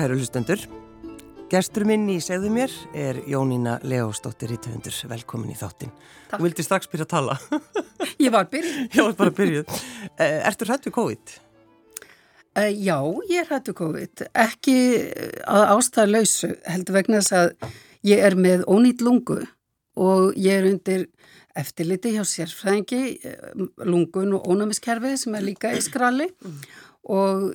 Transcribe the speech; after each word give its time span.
kæru 0.00 0.16
hlustendur. 0.16 0.62
Gestur 1.50 1.84
minn 1.84 2.06
í 2.08 2.14
segðu 2.24 2.48
mér 2.54 2.72
er 2.96 3.18
Jónína 3.28 3.74
Leósdóttir 3.84 4.54
í 4.54 4.56
töfundur. 4.56 4.94
Velkomin 5.10 5.50
í 5.52 5.56
þáttinn. 5.58 5.90
Þú 6.30 6.40
vildi 6.46 6.64
strax 6.64 6.88
byrja 6.88 7.04
að 7.04 7.10
tala. 7.10 7.34
Ég 8.24 8.32
var 8.32 8.48
byrjuð. 8.48 8.78
Já, 8.96 9.02
bara 9.18 9.34
byrjuð. 9.36 9.74
Eh, 10.14 10.38
ertu 10.48 10.68
hrætt 10.68 10.88
við 10.88 10.94
COVID? 10.96 11.34
Uh, 12.50 12.66
já, 12.72 12.96
ég 13.30 13.44
er 13.44 13.46
hrætt 13.46 13.68
við 13.70 13.76
COVID. 13.78 14.22
Ekki 14.42 14.76
að 15.46 15.66
ástæða 15.76 16.06
lausu 16.14 16.48
heldur 16.66 16.96
vegna 16.96 17.20
þess 17.20 17.36
að 17.36 17.68
ég 18.08 18.24
er 18.26 18.34
með 18.40 18.64
ónýtt 18.66 19.04
lungu 19.04 19.38
og 20.00 20.40
ég 20.40 20.62
er 20.62 20.66
undir 20.72 21.04
eftirliti 21.58 22.14
hjá 22.14 22.22
sérfræðingi 22.26 23.02
eh, 23.26 23.66
lungun 23.86 24.36
og 24.38 24.46
ónæmiskerfið 24.50 25.18
sem 25.22 25.36
er 25.36 25.46
líka 25.46 25.74
í 25.74 25.82
skrali. 25.84 26.30
Og 27.10 27.54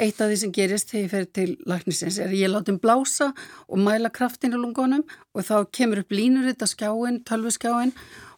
eitt 0.00 0.20
af 0.22 0.30
því 0.30 0.36
sem 0.40 0.52
gerist 0.54 0.90
þegar 0.90 1.04
ég 1.04 1.10
fer 1.12 1.26
til 1.36 1.50
laknisins 1.68 2.18
er 2.18 2.32
að 2.32 2.40
ég 2.40 2.50
látum 2.50 2.78
blása 2.82 3.30
og 3.68 3.82
mæla 3.84 4.10
kraftin 4.14 4.56
í 4.56 4.60
lungunum 4.60 5.04
og 5.34 5.44
þá 5.46 5.68
kemur 5.74 6.00
upp 6.02 6.14
línur 6.14 6.48
þetta 6.48 6.70
skjáin, 6.70 7.20
tölvuskjáin 7.28 7.92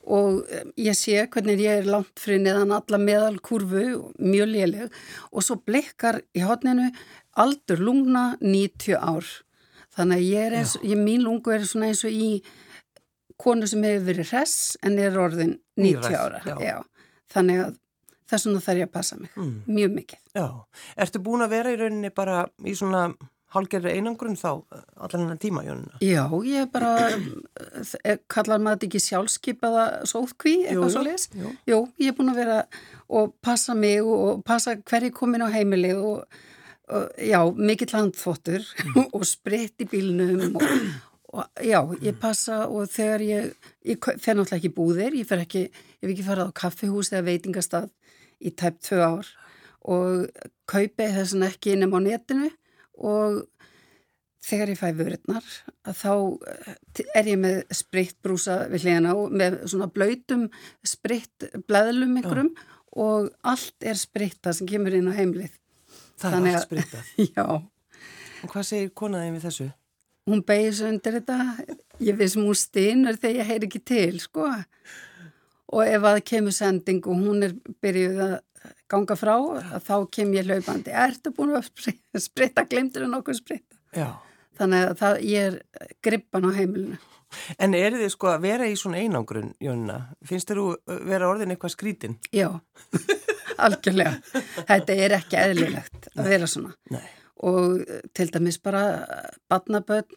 og 0.07 0.45
eh, 0.51 0.67
ég 0.89 0.99
sé 0.99 1.25
hvernig 1.25 1.63
ég 1.65 1.81
er 1.83 1.89
langt 1.91 2.21
fyrir 2.23 2.43
neðan 2.45 2.75
alla 2.77 3.01
meðal 3.03 3.41
kurvu, 3.43 4.13
mjög 4.23 4.53
léleg. 4.53 5.01
Og 5.33 5.43
svo 5.47 5.59
blekkar 5.67 6.21
í 6.37 6.45
hotninu 6.47 6.93
aldur 7.37 7.83
lungna 7.83 8.29
90 8.41 8.97
ár. 8.97 9.27
Þannig 9.97 10.21
að 10.21 10.29
ég 10.29 10.47
er 10.47 10.57
eins, 10.61 10.77
ég, 10.85 11.01
mín 11.01 11.25
lungu 11.25 11.55
er 11.55 11.65
svona 11.67 11.91
eins 11.91 12.05
og 12.05 12.13
í 12.13 12.31
konu 13.41 13.69
sem 13.69 13.85
hefur 13.87 14.07
verið 14.11 14.31
hress 14.33 14.77
en 14.87 14.99
er 15.03 15.19
orðin 15.21 15.57
90 15.81 16.17
ára. 16.17 16.43
Já. 16.47 16.57
Já. 16.63 16.77
Þannig 17.33 17.63
að 17.65 17.79
þess 18.31 18.49
vegna 18.49 18.65
þarf 18.65 18.81
ég 18.81 18.89
að 18.89 18.95
passa 18.97 19.17
mig 19.21 19.33
mm. 19.39 19.55
mjög 19.71 19.97
mikið. 20.01 20.21
Já, 20.37 20.47
ertu 21.05 21.23
búin 21.23 21.47
að 21.47 21.57
vera 21.57 21.73
í 21.73 21.81
rauninni 21.81 22.13
bara 22.15 22.45
í 22.67 22.75
svona 22.79 23.09
hálgerri 23.55 23.95
einangrun 23.97 24.37
þá 24.39 24.49
allan 24.51 25.23
hennar 25.23 25.39
tíma, 25.41 25.63
Jónuna? 25.65 26.01
Já, 26.03 26.25
ég 26.45 26.65
er 26.65 26.71
bara 26.73 26.93
eh, 27.13 28.19
kallar 28.33 28.61
maður 28.61 28.81
þetta 28.81 28.89
ekki 28.89 29.03
sjálfskeipaða 29.05 29.87
sóðkví, 30.11 30.57
eitthvað 30.67 30.93
svo 30.93 31.05
leiðis. 31.07 31.29
Jú, 31.69 31.81
ég 32.03 32.11
er 32.11 32.19
búin 32.19 32.33
að 32.35 32.43
vera 32.43 32.59
og 33.07 33.33
passa 33.45 33.77
mig 33.79 34.03
og 34.03 34.43
passa 34.47 34.77
hverju 34.81 35.15
komin 35.17 35.47
á 35.47 35.49
heimili 35.55 35.95
og, 35.97 36.27
og 36.91 37.23
já, 37.23 37.39
mikill 37.57 37.93
landþvottur 37.95 38.67
mm. 38.67 39.11
og 39.17 39.27
spritt 39.29 39.87
í 39.87 39.89
bílnum 39.95 40.59
og, 40.59 40.67
og 41.37 41.63
já, 41.63 41.81
ég 42.01 42.17
passa 42.21 42.63
og 42.67 42.89
þegar 42.91 43.25
ég, 43.27 43.51
ég 43.85 43.99
fer 44.01 44.37
náttúrulega 44.37 44.61
ekki 44.61 44.73
búðir, 44.77 45.17
ég 45.21 45.29
fer 45.29 45.43
ekki, 45.45 45.67
ég 45.69 46.07
hef 46.07 46.13
ekki 46.15 46.27
farað 46.27 46.53
á 46.53 46.59
kaffihús 46.63 47.13
eða 47.13 47.27
veitingastað 47.29 47.91
í 48.41 48.53
tæpt 48.57 48.87
tvö 48.89 49.03
ár 49.05 49.35
og 49.87 50.47
kaupi 50.69 51.11
þessan 51.15 51.47
ekki 51.47 51.75
innum 51.77 51.95
á 51.95 52.01
netinu 52.03 52.49
og 52.97 53.45
þegar 54.47 54.73
ég 54.73 54.81
fæ 54.81 54.89
vörðnar 54.97 55.53
að 55.87 56.01
þá 56.01 56.13
eh, 56.55 57.05
er 57.19 57.31
ég 57.33 57.41
með 57.43 57.61
spritt 57.75 58.17
brúsa 58.25 58.63
við 58.71 58.87
hliðina 58.87 59.15
og 59.19 59.35
með 59.35 59.61
svona 59.67 59.91
blöytum 59.93 60.49
spritt 60.87 61.49
blæðlum 61.69 62.19
ykkurum 62.23 62.53
og 62.97 63.33
allt 63.47 63.85
er 63.85 63.99
spritta 64.01 64.55
sem 64.57 64.69
kemur 64.69 64.95
inn 64.97 65.11
á 65.13 65.19
heimlið. 65.19 65.53
Það 66.17 66.37
Þannig 66.37 66.53
er 66.53 66.59
allt 66.61 66.71
sprittað? 66.71 67.11
Já. 67.37 67.47
Og 68.45 68.53
hvað 68.53 68.69
segir 68.71 68.95
konaðið 68.97 69.37
við 69.37 69.45
þessu? 69.51 69.67
Hún 70.27 70.43
beigir 70.47 70.75
svo 70.75 70.89
undir 70.91 71.21
þetta. 71.21 71.39
Ég 72.03 72.17
veist 72.19 72.37
mún 72.41 72.57
stínur 72.59 73.19
þegar 73.21 73.41
ég 73.41 73.51
heyr 73.51 73.67
ekki 73.69 73.83
til, 73.87 74.17
sko 74.21 74.51
og 75.73 75.83
ef 75.83 76.05
að 76.07 76.21
kemur 76.27 76.55
sending 76.55 77.03
og 77.11 77.23
hún 77.25 77.47
er 77.47 77.57
byrjuð 77.83 78.21
að 78.27 78.37
ganga 78.91 79.17
frá 79.19 79.35
þá 79.83 79.95
kem 80.15 80.33
ég 80.37 80.47
hlaupandi 80.47 80.95
ertu 80.95 81.33
búin 81.35 81.57
að 81.59 81.69
spritta, 82.23 82.67
glemtur 82.69 83.07
en 83.07 83.19
okkur 83.19 83.39
spritta 83.39 83.79
Já. 83.97 84.09
þannig 84.59 84.87
að 84.87 84.97
það, 85.03 85.21
ég 85.27 85.51
er 85.51 85.93
grippan 86.05 86.47
á 86.47 86.51
heimilinu 86.55 87.03
En 87.59 87.75
er 87.75 87.91
þið 87.99 88.13
sko 88.15 88.29
að 88.31 88.45
vera 88.47 88.69
í 88.71 88.77
svona 88.79 89.01
einangrun 89.03 89.51
Jónina, 89.61 89.99
finnst 90.25 90.49
þér 90.49 90.61
þú 90.63 90.99
vera 91.11 91.27
orðin 91.29 91.53
eitthvað 91.53 91.73
skrítin? 91.75 92.15
Já, 92.31 92.49
algjörlega 93.67 94.15
þetta 94.71 94.95
er 94.95 95.17
ekki 95.19 95.41
eðlilegt 95.43 96.11
að 96.15 96.31
vera 96.31 96.49
svona 96.51 96.77
Nei. 96.95 97.03
Og 97.45 97.83
til 98.17 98.31
dæmis 98.33 98.59
bara 98.59 98.85
badnaböld, 99.51 100.09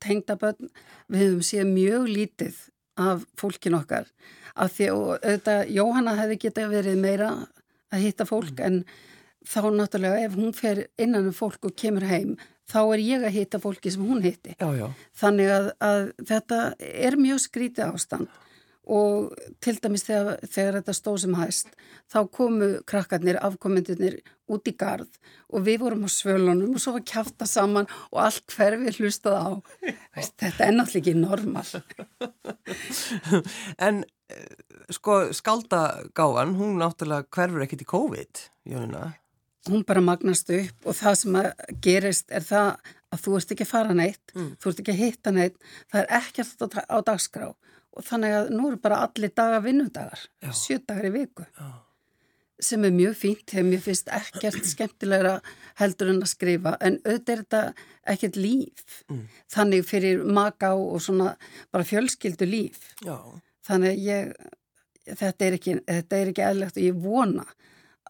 tengdaböld 0.00 0.70
við 1.12 1.26
höfum 1.26 1.42
séð 1.44 1.72
mjög 1.72 2.06
lítið 2.08 2.60
af 3.00 3.24
fólkin 3.36 3.76
okkar 3.76 4.08
af 4.54 4.72
því 4.76 4.90
og 4.94 5.10
auðvitað 5.18 5.72
Jóhanna 5.74 6.14
hefði 6.20 6.38
geta 6.46 6.68
verið 6.70 7.00
meira 7.02 7.30
að 7.92 8.06
hitta 8.06 8.26
fólk 8.28 8.54
mm. 8.54 8.64
en 8.64 8.84
þá 9.44 9.60
náttúrulega 9.74 10.24
ef 10.24 10.36
hún 10.38 10.54
fer 10.56 10.86
innan 10.96 11.28
um 11.28 11.36
fólk 11.36 11.66
og 11.68 11.74
kemur 11.76 12.06
heim 12.08 12.36
þá 12.70 12.80
er 12.94 13.02
ég 13.04 13.26
að 13.26 13.36
hitta 13.36 13.60
fólki 13.60 13.92
sem 13.92 14.06
hún 14.06 14.22
hitti 14.24 14.54
já, 14.56 14.68
já. 14.78 14.86
þannig 15.20 15.52
að, 15.52 15.68
að 15.84 16.06
þetta 16.30 16.60
er 16.80 17.18
mjög 17.20 17.42
skrítið 17.44 17.92
ástand 17.92 18.40
og 18.84 19.32
til 19.64 19.78
dæmis 19.80 20.04
þegar, 20.04 20.42
þegar 20.44 20.76
þetta 20.80 20.94
stóð 20.96 21.18
sem 21.22 21.36
hæst 21.38 21.70
þá 22.12 22.18
komu 22.32 22.66
krakkarnir, 22.88 23.38
afkomendunir 23.40 24.18
út 24.52 24.68
í 24.68 24.74
gard 24.76 25.08
og 25.48 25.64
við 25.64 25.80
vorum 25.84 26.04
á 26.04 26.10
svölunum 26.12 26.74
og 26.76 26.82
svo 26.82 26.92
var 26.98 27.06
kæfta 27.08 27.46
saman 27.48 27.88
og 28.10 28.18
allt 28.26 28.44
hverfi 28.52 28.92
hlustað 28.98 29.36
á. 29.40 29.48
Þetta 30.40 30.68
er 30.68 30.74
náttúrulega 30.76 31.00
ekki 31.00 31.14
normal. 31.18 31.68
En 33.86 33.94
eh, 34.04 34.08
sko 34.92 35.12
skaldagáan 35.32 36.56
hún 36.58 36.76
náttúrulega 36.82 37.28
hverfur 37.32 37.64
ekkit 37.64 37.86
í 37.86 37.88
COVID 37.88 38.32
Jónuna 38.68 39.14
Hún 39.64 39.80
bara 39.88 40.04
magnast 40.04 40.50
upp 40.52 40.84
og 40.84 40.92
það 40.98 41.14
sem 41.16 41.32
gerist 41.80 42.28
er 42.28 42.44
það 42.44 42.76
að 43.14 43.22
þú 43.24 43.36
ert 43.38 43.52
ekki 43.54 43.64
að 43.64 43.70
fara 43.70 43.94
neitt 43.96 44.34
mm. 44.34 44.50
þú 44.60 44.70
ert 44.70 44.80
ekki 44.82 44.92
að 44.92 45.00
hitta 45.00 45.30
neitt 45.32 45.56
það 45.92 46.00
er 46.02 46.08
ekkert 46.18 46.50
á 46.84 46.98
dagskrá 47.06 47.46
og 47.94 48.06
þannig 48.06 48.36
að 48.36 48.52
nú 48.54 48.68
eru 48.70 48.80
bara 48.82 49.00
allir 49.06 49.32
daga 49.36 49.60
vinnudagar, 49.64 50.22
sjö 50.52 50.80
dagar 50.82 51.08
í 51.08 51.12
viku 51.14 51.46
Já. 51.46 51.68
sem 52.68 52.86
er 52.86 52.94
mjög 52.94 53.16
fínt 53.20 53.44
þegar 53.52 53.68
mér 53.70 53.84
finnst 53.84 54.10
ekkert 54.18 54.66
skemmtilegra 54.72 55.34
heldur 55.80 56.12
en 56.14 56.22
að 56.24 56.32
skrifa 56.32 56.74
en 56.80 56.98
auðvitað 57.04 57.34
er 57.34 57.44
þetta 57.44 57.62
ekkert 58.14 58.40
líf 58.40 58.98
mm. 59.10 59.22
þannig 59.54 59.86
fyrir 59.88 60.26
maka 60.40 60.74
og 60.78 61.00
svona 61.04 61.34
bara 61.74 61.88
fjölskyldu 61.88 62.48
líf 62.50 62.90
Já. 63.04 63.16
þannig 63.68 63.94
að 63.94 64.04
ég 64.08 64.34
þetta 65.04 65.46
er 65.46 65.58
ekki, 65.58 65.78
ekki 65.86 66.44
eðlegt 66.44 66.78
og 66.80 66.84
ég 66.86 67.00
vona 67.00 67.46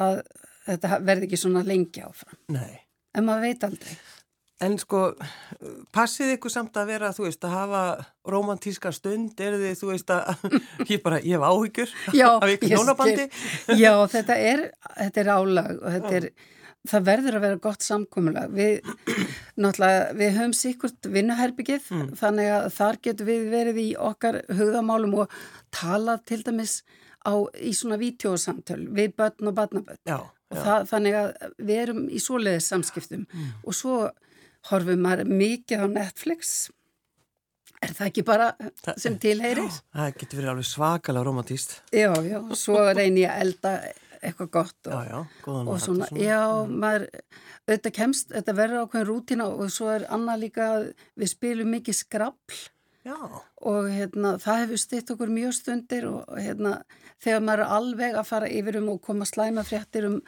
að 0.01 0.21
þetta 0.65 0.99
verði 1.05 1.29
ekki 1.29 1.41
svona 1.41 1.65
lengi 1.67 2.03
áfram 2.05 2.39
Nei. 2.55 2.85
en 3.15 3.27
maður 3.27 3.49
veit 3.49 3.67
aldrei 3.69 3.97
En 4.65 4.77
sko, 4.81 5.03
passið 5.95 6.35
ykkur 6.37 6.53
samt 6.53 6.77
að 6.81 6.95
vera, 6.95 7.13
þú 7.15 7.27
veist, 7.27 7.45
að 7.45 7.55
hafa 7.59 7.83
romantíska 8.31 8.93
stund, 8.95 9.35
er 9.43 9.59
þið, 9.61 9.77
þú 9.81 9.91
veist, 9.91 10.11
að 10.15 10.57
ég 10.93 11.05
bara, 11.05 11.21
ég 11.21 11.37
hef 11.37 11.47
áhyggjur 11.51 11.95
af 12.31 12.51
ykkur 12.55 12.75
hjónabandi? 12.75 13.29
Já, 13.81 13.93
þetta 14.15 14.41
er, 14.41 14.67
þetta 14.97 15.25
er 15.25 15.33
álag 15.35 15.73
og 15.77 15.97
þetta 15.97 16.15
er, 16.21 16.29
það 16.95 17.07
verður 17.11 17.39
að 17.39 17.47
vera 17.47 17.63
gott 17.67 17.87
samkomulag. 17.87 18.57
Við, 18.57 18.93
náttúrulega, 19.61 20.05
við 20.21 20.37
höfum 20.39 20.57
sikkurt 20.61 21.11
vinnuherbyggið, 21.19 21.89
mm. 21.91 22.11
þannig 22.21 22.53
að 22.57 22.69
þar 22.79 23.01
getur 23.09 23.31
við 23.31 23.49
verið 23.53 23.83
í 23.85 23.89
okkar 24.11 24.43
hugðamálum 24.53 25.19
og 25.25 25.41
tala 25.75 26.21
til 26.25 26.41
dæmis 26.47 26.83
á, 27.25 27.35
í 27.59 27.73
svona 27.77 27.99
vítjóðsamtöl 28.01 28.85
við 28.95 29.17
börn 29.19 29.51
og 29.51 29.59
barnabörn. 29.59 30.01
Já. 30.09 30.21
Það, 30.55 30.85
þannig 30.87 31.17
að 31.19 31.31
við 31.67 31.79
erum 31.83 32.05
í 32.07 32.21
svoleiðis 32.23 32.69
samskiptum 32.71 33.25
mm. 33.25 33.47
og 33.65 33.75
svo 33.75 33.97
horfum 34.71 35.05
maður 35.05 35.31
mikið 35.31 35.85
á 35.85 35.87
Netflix 35.93 36.55
er 37.85 37.93
það 37.93 38.09
ekki 38.11 38.25
bara 38.27 38.49
sem 39.01 39.19
tilheyrir? 39.21 39.69
Já, 39.69 39.83
það 39.99 40.17
getur 40.23 40.41
verið 40.41 40.53
alveg 40.55 40.71
svakalega 40.71 41.29
romantíst 41.29 41.77
Já, 41.93 42.11
já, 42.25 42.39
svo 42.59 42.81
reynir 42.91 43.27
ég 43.27 43.33
að 43.33 43.45
elda 43.45 43.75
eitthvað 44.25 44.51
gott 44.55 44.89
og, 44.89 45.01
já, 45.05 45.19
já, 45.21 45.49
og 45.53 45.81
svona, 45.83 46.07
svona, 46.09 46.21
já, 46.23 46.41
mm. 46.49 46.77
maður 46.81 47.09
auðvitað 47.65 47.97
kemst, 47.99 48.31
þetta 48.33 48.55
verður 48.57 48.85
ákveðin 48.85 49.09
rútina 49.11 49.49
og 49.51 49.73
svo 49.73 49.91
er 49.93 50.07
annað 50.13 50.47
líka 50.47 50.69
við 51.21 51.33
spilum 51.33 51.75
mikið 51.75 51.99
skrapl 51.99 52.61
já. 53.05 53.17
og 53.69 53.91
hérna, 53.93 54.35
það 54.43 54.63
hefur 54.63 54.83
stitt 54.83 55.13
okkur 55.15 55.33
mjög 55.33 55.57
stundir 55.59 56.09
og 56.09 56.39
hérna, 56.41 56.79
þegar 57.25 57.45
maður 57.45 57.65
er 57.67 57.77
alveg 57.79 58.19
að 58.21 58.31
fara 58.31 58.53
yfir 58.61 58.81
um 58.81 58.93
og 58.95 59.03
koma 59.05 59.29
slæma 59.29 59.67
fréttir 59.67 60.09
um 60.09 60.21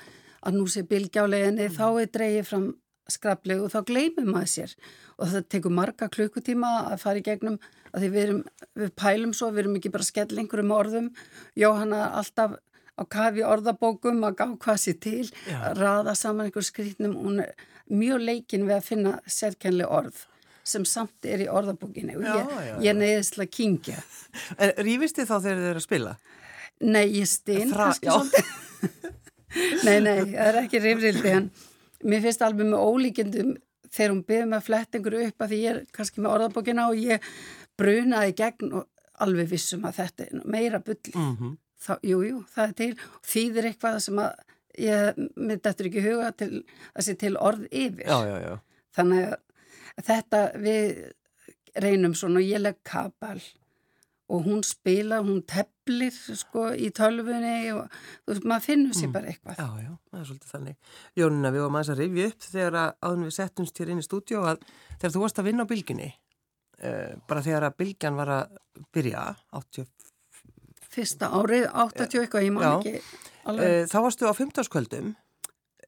að 0.46 0.58
nú 0.60 0.66
sé 0.70 0.84
bilgjáleginni, 0.86 1.70
mm. 1.70 1.78
þá 1.78 1.86
er 2.02 2.12
dreyið 2.12 2.50
fram 2.50 2.66
skrapleg 3.12 3.62
og 3.62 3.72
þá 3.72 3.80
gleymum 3.88 4.30
maður 4.34 4.52
sér. 4.52 4.76
Og 5.16 5.32
það 5.32 5.48
tekur 5.54 5.74
marga 5.74 6.10
klukkutíma 6.12 6.72
að 6.92 7.02
fara 7.04 7.22
í 7.22 7.26
gegnum 7.26 7.58
að 7.92 8.04
því 8.04 8.12
við, 8.12 8.22
erum, 8.26 8.44
við 8.76 8.94
pælum 9.00 9.34
svo, 9.36 9.50
við 9.54 9.64
erum 9.64 9.80
ekki 9.80 9.94
bara 9.94 10.06
skell 10.06 10.30
einhverjum 10.36 10.76
orðum, 10.76 11.10
Jóhanna 11.56 12.04
alltaf 12.20 12.58
á 12.96 13.02
kafi 13.12 13.44
orðabókum 13.44 14.24
að 14.24 14.38
gá 14.40 14.46
hvað 14.64 14.78
sér 14.82 14.96
til, 15.04 15.26
já. 15.48 15.58
að 15.70 15.82
raða 15.82 16.14
saman 16.16 16.48
einhver 16.48 16.64
skrítnum, 16.64 17.16
hún 17.20 17.42
er 17.44 17.52
mjög 17.92 18.24
leikin 18.24 18.64
við 18.66 18.78
að 18.78 18.88
finna 18.88 19.12
sérkennli 19.30 19.86
orð 19.86 20.24
sem 20.66 20.84
samt 20.88 21.28
er 21.28 21.44
í 21.44 21.50
orðabókinu 21.50 22.16
og 22.18 22.24
ég, 22.26 22.48
ég 22.82 22.88
er 22.90 22.96
neðislega 22.98 23.52
kingja 23.54 24.00
Rýfist 24.86 25.20
þið 25.20 25.28
þá 25.28 25.36
þegar 25.36 25.60
þið 25.60 25.68
eru 25.68 25.82
að 25.82 25.84
spila? 25.84 26.14
Nei, 26.82 27.06
ég 27.20 27.28
stinn 27.30 27.70
Nei, 29.86 29.98
nei, 30.04 30.34
það 30.34 30.48
er 30.50 30.58
ekki 30.60 30.80
rýfrildi 30.82 31.30
en 31.32 31.46
mér 32.06 32.24
finnst 32.24 32.44
alveg 32.46 32.70
með 32.70 32.82
ólíkjendum 32.86 33.54
þegar 33.92 34.12
hún 34.12 34.24
byrði 34.26 34.48
með 34.50 34.66
flettingur 34.66 35.18
upp 35.20 35.44
að 35.44 35.52
því 35.52 35.60
ég 35.62 35.70
er 35.72 35.80
kannski 35.94 36.22
með 36.22 36.34
orðabókina 36.36 36.88
og 36.90 37.00
ég 37.00 37.30
brunaði 37.78 38.34
gegn 38.40 38.74
og 38.80 38.86
alveg 39.24 39.48
vissum 39.50 39.86
að 39.88 40.00
þetta 40.00 40.26
er 40.26 40.44
meira 40.44 40.80
bulli. 40.84 41.14
Mm 41.14 41.36
-hmm. 41.36 41.56
Jú, 42.02 42.22
jú, 42.24 42.44
það 42.54 42.68
er 42.68 42.72
til. 42.72 42.92
Þýðir 43.22 43.68
eitthvað 43.70 43.98
sem 44.00 44.18
að 44.18 44.32
ég 44.78 45.18
myndi 45.36 45.68
eftir 45.68 45.86
ekki 45.86 46.04
huga 46.04 46.30
til 46.32 46.50
að 46.94 47.04
sé 47.04 47.14
til 47.14 47.36
orð 47.36 47.68
yfir. 47.70 48.06
Já, 48.06 48.18
já, 48.26 48.36
já. 48.40 48.58
Þannig 48.96 49.28
að 49.96 50.04
þetta 50.08 50.40
við 50.56 51.12
reynum 51.74 52.14
svona 52.14 52.40
og 52.40 52.48
ég 52.48 52.60
legg 52.60 52.76
kabal 52.82 53.40
og 54.28 54.42
hún 54.42 54.62
spila, 54.66 55.20
hún 55.22 55.42
teplir 55.46 56.10
sko 56.34 56.72
í 56.74 56.88
tölfunni 56.90 57.70
og 57.76 57.84
þú 58.26 58.32
veist, 58.32 58.46
maður 58.50 58.64
finnur 58.66 58.94
sér 58.98 59.06
Mm. 59.08 59.12
bara 59.14 59.26
eitthvað. 59.30 59.56
Já, 59.60 59.68
já, 59.84 59.92
það 60.10 60.20
er 60.20 60.26
svolítið 60.30 60.52
þannig. 60.54 60.76
Jónina, 61.16 61.52
við 61.54 61.62
varum 61.62 61.76
aðeins 61.78 61.92
að 61.94 62.00
rifja 62.02 62.26
upp 62.32 62.40
þegar 62.50 62.78
að 62.80 62.94
áðun 63.06 63.26
við 63.28 63.36
settumst 63.36 63.78
hér 63.78 63.90
inn 63.94 64.02
í 64.02 64.06
stúdíu 64.06 64.40
að 64.42 64.58
þegar 64.98 65.14
þú 65.14 65.20
varst 65.22 65.38
að 65.38 65.44
vinna 65.50 65.62
á 65.62 65.70
bylginni, 65.70 66.08
uh, 66.82 67.12
bara 67.28 67.44
þegar 67.46 67.68
að 67.70 67.76
bylgjan 67.78 68.16
var 68.18 68.28
að 68.28 68.58
byrja, 68.92 69.36
80, 69.52 69.86
Fyrsta 70.96 71.28
árið, 71.30 71.66
80 71.72 72.20
eitthvað, 72.24 72.46
ég 72.46 72.52
Já. 72.56 72.78
ekki 72.80 73.00
alveg. 73.46 73.82
uh, 73.82 73.86
þá 73.86 73.98
varstu 74.02 74.26
á 74.26 74.32
15. 74.34 74.68
kvöldum, 74.72 75.16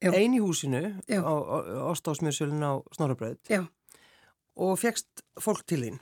Já. 0.02 0.12
ein 0.14 0.34
í 0.34 0.38
húsinu 0.38 0.82
Já. 1.08 1.22
á, 1.26 1.32
á, 1.34 1.56
á 1.58 1.90
á 1.90 2.72
Snorrabröð 2.94 3.38
Já. 3.50 3.66
og 4.56 4.78
fegst 4.78 5.06
fólk 5.40 5.64
til 5.66 5.82
þín. 5.82 5.98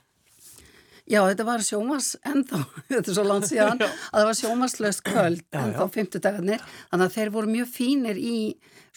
Já, 1.07 1.21
þetta 1.23 1.45
var 1.47 1.63
sjómas 1.63 2.07
ennþá, 2.27 2.63
þetta 2.91 3.11
er 3.11 3.15
svo 3.15 3.27
langt 3.27 3.47
síðan, 3.47 3.83
að 4.11 4.17
það 4.17 4.29
var 4.29 4.39
sjómaslöst 4.41 5.03
kvöld 5.07 5.43
ennþá 5.55 5.85
já. 5.85 5.93
50 5.97 6.23
dagarnir, 6.25 6.65
þannig 6.89 7.05
að 7.05 7.13
þeir 7.17 7.35
voru 7.37 7.53
mjög 7.53 7.69
fínir 7.71 8.19
í 8.19 8.39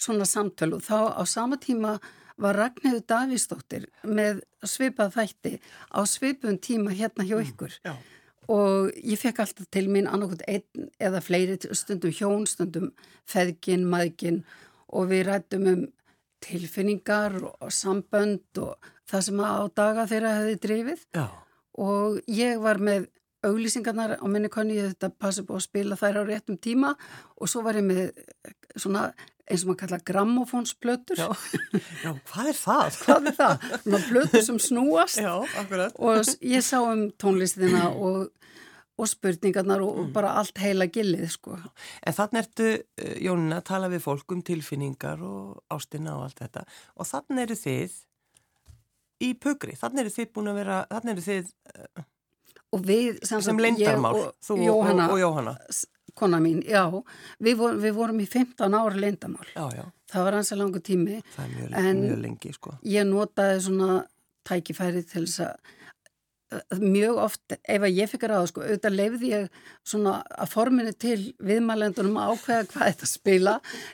svona 0.01 0.27
samtölu 0.27 0.81
og 0.81 0.87
þá 0.87 0.99
á 1.15 1.23
sama 1.29 1.59
tíma 1.61 1.99
var 2.41 2.57
Ragnhildur 2.57 3.05
Davíðsdóttir 3.05 3.85
með 4.09 4.41
svipað 4.65 5.13
þætti 5.19 5.53
á 5.93 6.01
svipun 6.09 6.57
tíma 6.63 6.95
hérna 6.97 7.27
hjá 7.29 7.37
ykkur. 7.43 7.77
Já. 7.85 7.95
og 8.51 8.89
ég 8.97 9.21
fekk 9.21 9.45
alltaf 9.45 9.69
til 9.71 9.87
mín 9.93 10.09
annarkot 10.11 10.41
einn 10.51 10.89
eða 10.99 11.21
fleiri 11.23 11.55
stundum 11.77 12.11
hjón, 12.11 12.49
stundum 12.51 12.89
feðgin, 13.29 13.85
maðgin 13.87 14.41
og 14.91 15.13
við 15.13 15.29
rættum 15.29 15.69
um 15.71 15.85
tilfinningar 16.43 17.37
og 17.45 17.71
sambönd 17.71 18.59
og 18.59 18.91
það 19.11 19.25
sem 19.29 19.45
á 19.45 19.55
daga 19.77 20.09
þeirra 20.11 20.35
hefði 20.41 20.57
drifið. 20.65 21.05
Já, 21.15 21.27
og 21.79 22.21
ég 22.29 22.59
var 22.63 22.79
með 22.83 23.09
auglýsingarnar 23.47 24.19
á 24.21 24.27
minni 24.29 24.51
konni, 24.53 24.77
ég 24.77 24.91
þetta 24.95 25.13
passa 25.17 25.43
búið 25.43 25.61
að 25.63 25.67
spila 25.69 25.97
þær 25.97 26.19
á 26.21 26.23
réttum 26.29 26.59
tíma 26.61 26.95
og 27.41 27.49
svo 27.49 27.63
var 27.65 27.79
ég 27.81 27.87
með 27.87 28.11
svona 28.77 29.07
eins 29.51 29.65
og 29.65 29.71
maður 29.73 29.81
kalla 29.81 29.99
grammofónsplötur. 30.07 31.17
já, 31.19 31.31
já, 32.05 32.11
hvað 32.31 32.51
er 32.53 32.59
það? 32.59 32.99
Hvað 33.07 33.31
er 33.31 33.39
það? 33.39 33.65
Svona 33.83 34.03
plötur 34.11 34.45
sem 34.47 34.59
snúast 34.63 35.19
Já, 35.25 35.33
og 35.99 36.29
ég 36.47 36.63
sá 36.63 36.77
um 36.85 37.07
tónlistina 37.19 37.89
og, 37.97 38.29
og 39.01 39.09
spurningarnar 39.11 39.81
og, 39.83 39.97
Mm. 39.97 40.05
og 40.05 40.13
bara 40.15 40.35
allt 40.39 40.59
heila 40.63 40.87
gillið 40.87 41.27
sko. 41.33 41.57
En 42.07 42.15
þannig 42.15 42.45
ertu, 42.45 42.69
uh, 43.01 43.17
Jónina, 43.25 43.59
að 43.59 43.67
tala 43.73 43.89
við 43.91 44.05
fólk 44.05 44.37
um 44.37 44.43
tilfinningar 44.47 45.25
og 45.25 45.65
ástina 45.73 46.15
og 46.19 46.29
allt 46.29 46.45
þetta 46.45 46.67
og 46.97 47.09
þannig 47.09 47.43
eru 47.49 47.59
þið 47.65 47.99
í 49.21 49.33
pugri, 49.39 49.75
þannig 49.81 50.05
eru 50.07 50.15
þið 50.19 50.31
búin 50.37 50.51
að 50.53 50.59
vera, 50.63 50.81
þannig 50.95 51.13
eru 51.17 51.27
þið 51.29 51.53
Og 52.71 52.85
við 52.87 53.17
sem, 53.27 53.41
sem 53.43 53.59
leindarmál, 53.59 54.13
og 54.15 54.35
þú 54.47 54.57
Jóhanna, 54.63 55.09
og, 55.09 55.17
og 55.17 55.19
Jóhanna. 55.25 55.55
kona 56.15 56.39
mín, 56.39 56.61
já, 56.63 56.85
við, 57.43 57.57
vor, 57.59 57.75
við 57.83 57.97
vorum 57.97 58.21
í 58.23 58.27
15 58.31 58.77
ára 58.79 58.95
leindarmál. 58.95 59.49
Já, 59.57 59.65
já, 59.75 59.85
Það 60.13 60.25
var 60.29 60.37
hansi 60.39 60.57
langu 60.59 60.81
tími. 60.83 61.19
það 61.35 61.45
er 61.45 61.51
mjög, 61.57 61.75
En- 61.81 62.01
mjög 62.05 62.23
lengi, 62.23 62.53
sko. 62.55 62.77
ég 62.87 63.07
notaði 63.11 63.61
svona 63.67 64.07
tækifæri 64.47 65.03
til 65.11 65.25
þess 65.27 65.41
að 65.49 65.57
að 66.51 66.81
mjög 66.83 67.19
oft, 67.23 67.53
ef 67.63 67.83
að 67.87 67.95
ég 67.95 68.09
fikk 68.11 68.25
að 68.27 68.31
ráða 68.33 68.47
sko, 68.51 68.63
auðvitað 68.67 68.95
leifði 68.99 69.29
ég 69.31 69.45
svona 69.87 70.15
að 70.35 70.49
forminu 70.51 70.93
til 70.99 71.19
viðmælendunum 71.47 72.17
að 72.19 72.33
ákveða 72.35 72.65
hvað 72.73 72.89
þetta 72.89 73.07
spila, 73.07 73.53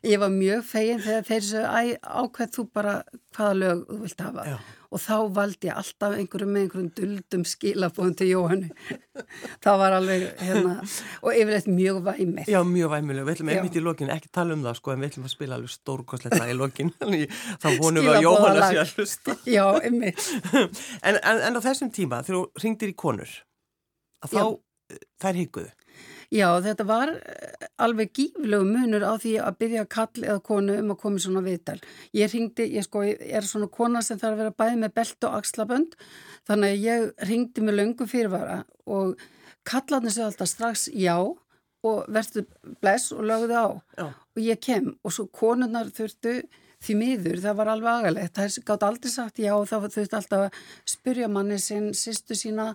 ég 0.08 0.22
var 0.22 0.32
mjög 0.32 0.62
fegin 0.64 1.02
þegar 1.04 1.26
þeir 1.28 1.66
æ, 1.68 1.82
ákveð 2.00 2.54
þú 2.56 2.64
bara 2.72 2.94
hvaða 3.36 3.58
lög 3.60 3.82
þú 3.90 3.98
vilt 4.06 4.24
hafa 4.24 4.46
Já. 4.48 4.56
Og 4.90 5.02
þá 5.02 5.16
valdi 5.36 5.70
ég 5.70 5.78
alltaf 5.80 6.16
einhverjum 6.16 6.52
með 6.54 6.66
einhverjum 6.66 6.90
duldum 6.96 7.46
skilabóðum 7.48 8.16
til 8.18 8.30
Jóhannu 8.30 8.70
það 9.64 9.80
var 9.80 9.96
alveg 9.96 10.26
hérna 10.40 10.74
og 11.22 11.30
yfirleitt 11.32 11.68
mjög 11.70 12.00
væmið. 12.06 12.50
Já, 12.50 12.58
mjög 12.66 12.92
væmuleg, 12.92 13.26
við 13.26 13.36
ætlum 13.36 13.52
einmitt 13.54 13.78
í 13.78 13.82
lokin 13.84 14.12
ekki 14.14 14.30
tala 14.34 14.56
um 14.56 14.64
það, 14.66 14.78
sko, 14.80 14.92
en 14.92 15.02
við 15.02 15.10
ætlum 15.10 15.28
að 15.28 15.34
spila 15.34 15.58
alveg 15.58 15.74
stórkostlegt 15.74 16.38
lag 16.40 16.52
í 16.52 16.56
lokin, 16.56 16.92
þá 17.62 17.68
vonum 17.80 18.06
við 18.06 18.12
að. 18.14 18.22
Jóhanna 18.26 18.70
sé 18.70 18.82
að 18.82 18.94
hlusta. 18.96 19.36
já, 19.56 19.64
einmitt. 19.80 20.28
En, 21.02 21.18
en, 21.20 21.42
en 21.48 21.58
á 21.58 21.60
þessum 21.64 21.92
tíma, 21.94 22.22
þegar 22.26 22.40
þú 22.40 22.64
ringdir 22.64 22.92
í 22.92 22.96
konur, 22.98 23.34
þá, 24.26 24.42
eh, 24.92 25.02
þær 25.22 25.42
higguðu. 25.42 25.74
Já, 26.34 26.48
þetta 26.64 26.86
var 26.88 27.12
eh, 27.14 27.68
alveg 27.82 28.10
gíflegu 28.16 28.66
munur 28.66 29.04
á 29.06 29.14
því 29.22 29.36
að 29.44 29.58
byggja 29.62 29.86
kall 29.96 30.24
eða 30.24 30.42
konu 30.48 30.78
um 30.80 30.92
að 30.94 31.00
koma 31.04 31.20
í 31.20 31.24
svona 31.26 31.44
viðtal. 31.46 31.78
Ég 32.16 32.32
ringdi, 32.32 32.66
ég 32.74 32.86
sko, 32.86 33.04
ég 33.06 33.22
er 33.38 33.46
svona 33.46 33.70
kona 33.70 34.02
sem 34.02 34.18
þarf 34.18 34.34
að 34.34 34.42
vera 34.42 34.58
bæði 34.58 34.82
með 34.82 34.94
belt 34.98 35.28
og 35.28 35.38
axlabönd, 35.38 35.96
þannig 36.48 36.74
að 36.74 36.86
ég 36.86 37.26
ringdi 37.30 37.66
með 37.66 37.78
löngu 37.80 38.10
fyrirvara 38.10 38.60
og 38.86 39.16
kallarni 39.66 40.12
sér 40.14 40.28
alltaf 40.30 40.50
strax 40.50 40.88
já 40.94 41.18
og 41.86 42.06
verður 42.10 42.46
bless 42.82 43.12
og 43.14 43.26
lögðu 43.26 43.58
á 43.58 43.66
Já. 43.98 44.06
og 44.10 44.40
ég 44.42 44.60
kem 44.62 44.94
og 45.02 45.14
svo 45.14 45.26
konurnar 45.30 45.90
þurftu 45.94 46.40
því 46.84 46.96
miður, 47.00 47.38
það 47.42 47.58
var 47.60 47.70
alveg 47.72 48.00
agalegt, 48.00 48.34
það 48.36 48.56
gátt 48.68 48.86
aldrei 48.86 49.10
sagt 49.12 49.40
já 49.40 49.52
og 49.56 49.66
það 49.70 49.86
þurftu 49.96 50.18
alltaf 50.18 50.46
að 50.46 50.58
spyrja 50.92 51.28
manni 51.32 51.58
sinn, 51.62 51.90
sýstu 51.96 52.36
sína, 52.38 52.66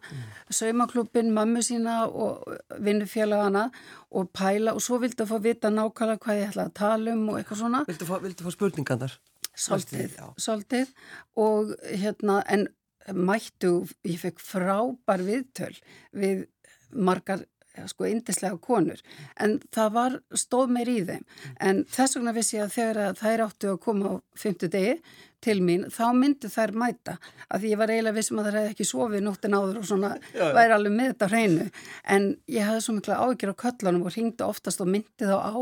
saumaklubbin, 0.50 1.34
mömmu 1.36 1.62
sína 1.65 1.98
og 2.10 2.41
vinnufélagana 2.81 3.67
og 4.12 4.31
pæla 4.36 4.74
og 4.75 4.84
svo 4.84 5.00
vildu 5.03 5.25
að 5.25 5.34
fá 5.34 5.38
vita 5.43 5.74
nákvæmlega 5.74 6.24
hvað 6.25 6.41
ég 6.41 6.53
ætla 6.53 6.67
að 6.67 6.77
tala 6.81 7.13
um 7.15 7.27
og 7.29 7.39
eitthvað 7.39 7.62
svona, 7.62 7.84
fá, 7.86 8.17
viltu 8.25 8.48
fá 8.48 8.55
spurningarnar? 8.58 9.20
svolítið, 9.55 10.15
Já. 10.15 10.27
svolítið 10.38 10.91
og 11.39 11.74
hérna, 11.86 12.41
en 12.48 12.67
mættu, 13.13 13.88
ég 14.08 14.20
fekk 14.22 14.41
frábær 14.43 15.24
viðtöl 15.25 15.74
við 16.13 16.46
margar 16.91 17.46
sko 17.89 18.05
indislega 18.05 18.57
konur. 18.61 19.01
En 19.39 19.57
það 19.73 19.89
var 19.97 20.19
stóð 20.38 20.69
meir 20.75 20.89
í 20.91 21.00
þeim. 21.07 21.25
En 21.59 21.83
þess 21.89 22.15
vegna 22.17 22.33
vissi 22.35 22.57
ég 22.57 22.63
að 22.67 22.75
þegar 22.77 23.01
að 23.07 23.19
þær 23.23 23.43
áttu 23.47 23.71
að 23.73 23.79
koma 23.88 24.11
á 24.11 24.13
fymtu 24.38 24.69
degi 24.71 24.97
til 25.41 25.57
mín, 25.65 25.88
þá 25.89 26.03
myndu 26.13 26.50
þær 26.53 26.71
mæta. 26.77 27.15
Að 27.50 27.63
því 27.63 27.69
ég 27.71 27.79
var 27.81 27.89
eiginlega 27.89 28.17
vissum 28.19 28.38
að 28.41 28.47
þær 28.51 28.57
hefði 28.59 28.73
ekki 28.75 28.85
sofið 28.91 29.23
nóttin 29.25 29.55
áður 29.57 29.79
og 29.81 29.88
svona 29.89 30.11
Já, 30.35 30.43
já. 30.43 30.51
væri 30.53 30.75
alveg 30.75 30.93
með 31.00 31.07
þetta 31.13 31.29
hreinu. 31.31 31.65
En 32.05 32.27
ég 32.47 32.67
hafði 32.69 32.83
svo 32.85 32.95
mikla 33.00 33.17
ágjör 33.25 33.53
á 33.57 33.61
köllunum 33.63 34.05
og 34.05 34.13
ringdi 34.13 34.45
oftast 34.45 34.83
og 34.85 34.91
myndi 34.93 35.25
þá 35.25 35.38
á 35.41 35.53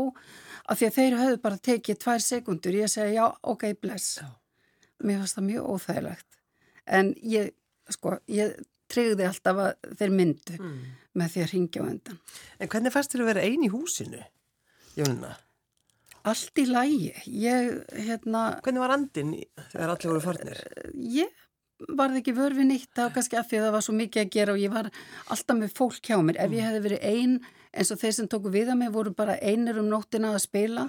að 0.70 0.76
því 0.82 0.86
að 0.90 0.98
þeir 0.98 1.16
höfðu 1.22 1.38
bara 1.46 1.62
tekið 1.70 1.98
tvær 2.04 2.20
sekundur 2.26 2.76
ég 2.76 2.92
segi 2.92 3.16
já, 3.16 3.24
ok, 3.42 3.64
bless. 3.80 4.18
Já. 4.20 4.28
mér 5.00 5.22
fannst 5.22 5.38
það 5.38 5.46
mjög 5.48 5.70
óþægilegt. 5.72 6.26
En 6.86 7.14
ég, 7.24 7.50
sko, 7.88 8.18
ég 8.28 8.52
tryggði 8.92 9.26
alltaf 9.28 9.60
að 9.66 9.92
þeir 10.00 10.14
myndu 10.18 10.56
Mm. 10.60 10.80
með 11.16 11.28
því 11.34 11.42
að 11.44 11.52
ringja 11.54 11.82
á 11.82 11.86
endan. 11.90 12.18
En 12.60 12.68
hvernig 12.68 12.92
fannst 12.94 13.12
þér 13.14 13.22
að 13.24 13.30
vera 13.32 13.44
ein 13.46 13.62
í 13.66 13.70
húsinu, 13.72 14.24
Jónina? 14.96 15.36
Allt 16.24 16.58
í 16.60 16.66
lægi. 16.68 17.12
Ég, 17.26 17.70
hérna, 17.96 18.60
Hvernig 18.62 18.82
var 18.82 18.92
andin 18.92 19.30
þegar 19.72 19.94
allir 19.94 20.10
voru 20.12 20.20
farnir? 20.20 20.58
ég 20.94 21.28
varð 21.96 22.18
ekki 22.20 22.34
vörfi 22.36 22.66
nýtt, 22.68 22.90
það 22.92 23.06
var 23.06 23.14
kannski 23.14 23.38
af 23.40 23.46
því 23.48 23.56
að 23.56 23.64
það 23.64 23.72
var 23.72 23.84
svo 23.86 23.94
mikið 23.96 24.20
að 24.26 24.30
gera 24.34 24.52
og 24.52 24.58
ég 24.60 24.70
var 24.74 24.90
alltaf 25.32 25.56
með 25.56 25.72
fólk 25.78 26.02
hjá 26.04 26.18
mér. 26.20 26.36
Ef 26.36 26.50
ég 26.52 26.60
hefði 26.66 26.82
verið 26.84 27.04
ein, 27.08 27.40
eins 27.72 27.90
og 27.90 27.98
þeir 28.02 28.12
sem 28.12 28.28
tóku 28.28 28.50
við 28.52 28.68
að 28.68 28.76
mig 28.82 28.90
voru 28.92 29.14
bara 29.16 29.38
einir 29.40 29.78
um 29.80 29.88
nóttina 29.88 30.34
að 30.34 30.42
spila, 30.44 30.84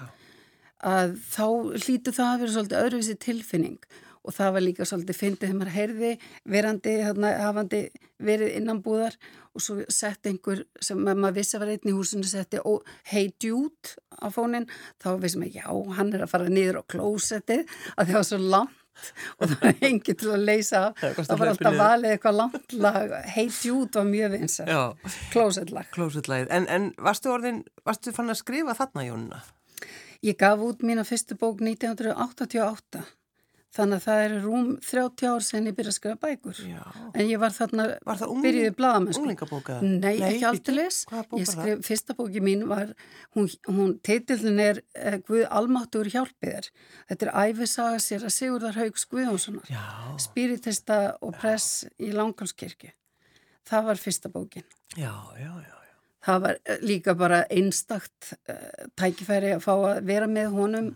að 0.84 1.16
þá 1.32 1.46
hlýtu 1.80 2.12
það 2.12 2.28
að 2.28 2.40
vera 2.42 2.52
svolítið 2.52 2.82
öðruvísi 2.84 3.16
tilfinning 3.24 3.78
og 3.80 4.11
það 4.30 4.52
var 4.54 4.62
líka 4.62 4.86
svolítið 4.86 5.18
fyndið 5.18 5.48
þegar 5.48 5.58
maður 5.58 5.76
heyrði 5.76 6.10
verandi, 6.54 6.92
þarna, 7.02 7.30
hafandi 7.42 7.80
verið 8.22 8.52
innanbúðar 8.60 9.16
og 9.52 9.64
svo 9.64 9.78
sett 9.92 10.28
einhver 10.30 10.62
sem 10.80 11.00
maður 11.02 11.38
vissi 11.40 11.60
var 11.60 11.72
einn 11.72 11.90
í 11.90 11.96
húsinu 11.96 12.28
setti 12.28 12.60
ó, 12.62 12.78
hey 13.10 13.32
dude 13.42 13.96
á 14.22 14.30
fónin 14.32 14.68
þá 15.02 15.16
vissum 15.22 15.42
við 15.44 15.58
já, 15.58 15.66
hann 15.98 16.12
er 16.14 16.24
að 16.24 16.32
fara 16.36 16.52
niður 16.52 16.80
á 16.80 16.90
klósettið 16.94 17.66
að 17.96 18.06
það 18.06 18.16
var 18.18 18.28
svo 18.30 18.40
langt 18.54 18.78
og 19.40 19.48
það 19.48 19.56
var 19.62 19.86
engin 19.88 20.18
til 20.20 20.30
að 20.34 20.44
leysa 20.46 20.82
Það 21.00 21.38
var 21.40 21.50
alltaf 21.52 21.78
valið 21.78 22.14
eitthvað 22.14 22.38
langt 22.38 22.74
lag. 22.76 23.14
Hey 23.34 23.48
dude 23.48 23.98
var 23.98 24.08
mjög 24.08 24.34
vinsar 24.36 24.68
Já, 24.68 24.82
klósettlag. 25.32 25.88
En, 26.52 26.68
en 26.68 26.90
varstu 27.00 27.32
orðin, 27.32 27.62
varstu 27.88 28.12
fann 28.14 28.30
að 28.32 28.42
skrifa 28.42 28.76
þarna, 28.78 29.06
Jónina? 29.08 29.40
Ég 30.22 30.36
gaf 30.38 30.60
út 30.62 30.84
mína 30.86 31.02
fyrstu 31.08 31.34
bók 31.40 31.64
1988 31.64 33.02
Þannig 33.72 33.96
að 33.96 34.04
það 34.04 34.22
er 34.26 34.32
rúm 34.44 34.66
30 34.84 35.28
ár 35.32 35.44
sen 35.46 35.68
ég 35.70 35.76
byrja 35.78 35.88
að 35.88 35.96
skrifa 35.96 36.18
bækur. 36.20 36.58
Já. 36.68 36.82
En 37.16 37.24
ég 37.30 37.38
var 37.40 37.54
þarna, 37.56 37.86
Var 38.04 38.18
ungling- 38.26 38.42
byrjuði 38.44 38.72
bladamennsku. 38.76 39.22
Unglingabóka? 39.22 39.76
Nei, 39.80 40.10
ekki 40.18 40.34
bíddu, 40.34 40.48
aldeilis. 40.50 40.98
Hvaða 41.08 41.24
bók 41.30 41.40
Ég 41.40 41.46
var 41.48 41.54
það? 41.54 41.62
skrif, 41.62 41.86
fyrsta 41.88 42.16
bóki 42.18 42.42
mín 42.44 42.66
var, 42.68 42.92
hún, 43.34 43.48
hún 43.72 43.94
teitillin 44.04 44.60
er 44.60 44.82
uh, 45.00 45.16
Guð 45.24 45.46
Almáttur 45.48 46.04
hjálpiðir. 46.12 46.68
Þetta 47.08 47.26
er 47.30 47.32
æfisaga 47.46 47.98
sér 48.04 48.26
að 48.28 48.34
Sigurðar 48.36 48.76
Haugs 48.76 49.06
Guðjónssonar. 49.08 49.70
Já, 49.72 49.82
Spiritista 50.20 50.98
og 51.24 51.32
press 51.40 51.86
í 51.98 52.12
Langanskirkju. 52.12 52.92
Það 53.72 53.84
var 53.88 53.96
fyrsta 54.04 54.28
bókin. 54.28 54.64
já, 54.96 55.14
já, 55.38 55.48
já. 55.48 55.62
já. 55.64 55.78
Það 56.22 56.42
var 56.44 56.58
eh, 56.70 56.76
líka 56.86 57.14
bara 57.18 57.40
einstakt 57.50 58.34
uh, 58.46 58.84
tækifæri 59.00 59.56
að 59.56 59.64
fá 59.64 59.72
að 59.74 60.04
vera 60.06 60.28
með 60.30 60.52
honum 60.54 60.92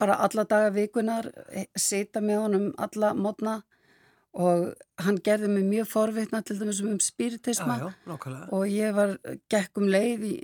bara 0.00 0.16
alla 0.24 0.46
daga 0.48 0.70
vikunar, 0.74 1.28
eh, 1.52 1.68
sita 1.76 2.22
með 2.24 2.42
honum 2.44 2.70
alla 2.78 3.12
mótna 3.14 3.60
og 4.32 4.74
hann 5.02 5.18
gerði 5.26 5.50
mig 5.50 5.66
mjög 5.66 5.88
forvitna 5.90 6.42
til 6.46 6.58
dæmis 6.60 6.80
um 6.86 7.00
spiritisma 7.02 7.78
Já, 7.80 7.88
já, 8.06 8.48
og 8.52 8.66
ég 8.70 8.94
var 8.94 9.16
gekk 9.50 9.80
um 9.82 9.88
leið 9.90 10.26
í 10.28 10.34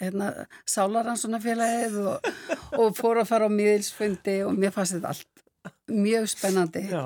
hérna, 0.00 0.30
Sálaransonafélagið 0.68 1.98
og, 2.06 2.30
og 2.78 2.96
fór 2.98 3.20
að 3.22 3.30
fara 3.30 3.50
á 3.50 3.52
miðilsfundi 3.52 4.40
og 4.46 4.56
mér 4.58 4.74
fannst 4.74 4.96
þetta 4.96 5.12
allt 5.12 5.28
mjög 5.90 6.28
spennandi. 6.32 6.86
Já, 6.88 7.04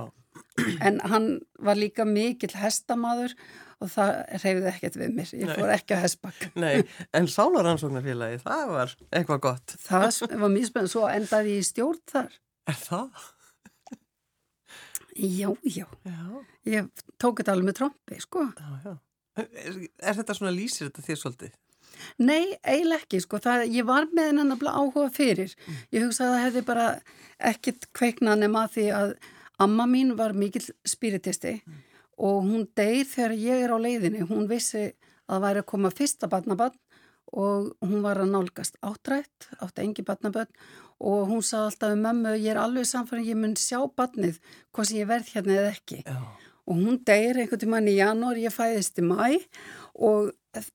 en 0.87 1.01
hann 1.11 1.29
var 1.59 1.79
líka 1.79 2.07
mikill 2.07 2.55
hestamaður 2.55 3.35
og 3.83 3.91
það 3.93 4.11
reyfði 4.45 4.71
ekkert 4.71 4.99
við 5.01 5.15
mér. 5.19 5.33
Ég 5.41 5.53
fór 5.59 5.73
ekki 5.75 5.97
á 5.97 6.05
hestbakk 6.05 6.47
nei, 6.59 6.85
en 7.17 7.29
Sálaransóknarfélagi, 7.31 8.41
það 8.45 8.75
var 8.75 8.95
eitthvað 9.11 9.41
gott. 9.49 9.77
það 9.85 10.37
var 10.43 10.53
mjög 10.55 10.69
spennandi, 10.71 10.93
svo 10.95 11.07
endaði 11.11 11.57
ég 11.57 11.65
í 11.65 11.69
stjórn 11.71 12.03
þar. 12.13 12.39
Er 12.71 12.79
það? 12.81 13.27
já, 15.15 15.51
já, 15.63 15.87
Já, 16.05 16.23
ég 16.69 16.89
tók 17.21 17.41
þetta 17.43 17.55
alveg 17.55 17.69
með 17.71 17.79
trombi 17.81 18.23
sko. 18.23 18.47
Já, 18.59 18.73
já. 18.87 18.95
Er, 19.43 19.77
er 19.99 20.17
þetta 20.21 20.37
svona 20.39 20.55
lýsir 20.55 20.89
þetta 20.89 21.07
þér 21.09 21.21
svolítið? 21.21 21.55
Nei, 22.19 22.55
eiginlega 22.67 23.03
ekki, 23.05 23.21
sko, 23.23 23.39
það, 23.43 23.65
ég 23.75 23.87
var 23.87 24.07
með 24.11 24.31
hennan 24.31 24.51
nefnilega 24.51 24.83
áhuga 24.83 25.11
fyrir. 25.15 25.55
Ég 25.95 26.05
hugsaði 26.05 26.29
að 26.29 26.35
það 26.35 26.45
hefði 26.45 26.63
bara 26.71 26.87
ekkit 27.51 27.89
kveiknað 27.97 28.41
nema 28.43 28.65
því 28.71 28.87
að 28.95 29.15
amma 29.63 29.87
mín 29.91 30.15
var 30.19 30.35
mikill 30.37 30.67
spiritisti 30.89 31.59
og 32.19 32.45
hún 32.47 32.69
deyð 32.77 33.09
þegar 33.15 33.37
ég 33.41 33.65
er 33.65 33.75
á 33.75 33.79
leiðinni. 33.81 34.25
Hún 34.29 34.49
vissi 34.51 34.87
að 35.25 35.37
það 35.37 35.45
væri 35.47 35.63
að 35.63 35.71
koma 35.73 35.93
fyrsta 35.95 36.31
barnabann 36.31 36.79
og 37.35 37.71
hún 37.83 38.03
var 38.05 38.21
að 38.23 38.31
nálgast 38.31 38.77
áttrætt, 38.85 39.49
átti 39.59 39.83
engi 39.83 40.05
barnabönn 40.07 40.51
og 41.03 41.31
hún 41.31 41.43
sagði 41.43 41.73
alltaf 41.73 41.95
um 41.97 42.03
mömmu, 42.05 42.35
ég 42.39 42.53
er 42.53 42.61
alveg 42.63 42.87
samfæðan, 42.87 43.27
ég 43.27 43.39
mun 43.41 43.57
sjá 43.59 43.81
barnið, 43.97 44.39
hvað 44.71 44.91
sem 44.91 45.01
ég 45.01 45.09
verð 45.11 45.33
hérna 45.35 45.57
eða 45.57 45.73
ekki 45.73 46.03
Já, 46.05 46.19
og 46.65 46.81
hún 46.81 47.01
deyr 47.07 47.41
einhvern 47.41 47.63
tímann 47.65 47.91
í 47.91 47.97
janúar, 47.99 48.39
ég 48.41 48.55
fæðist 48.55 49.01
í 49.01 49.07
mæ 49.07 49.41
og 49.95 50.31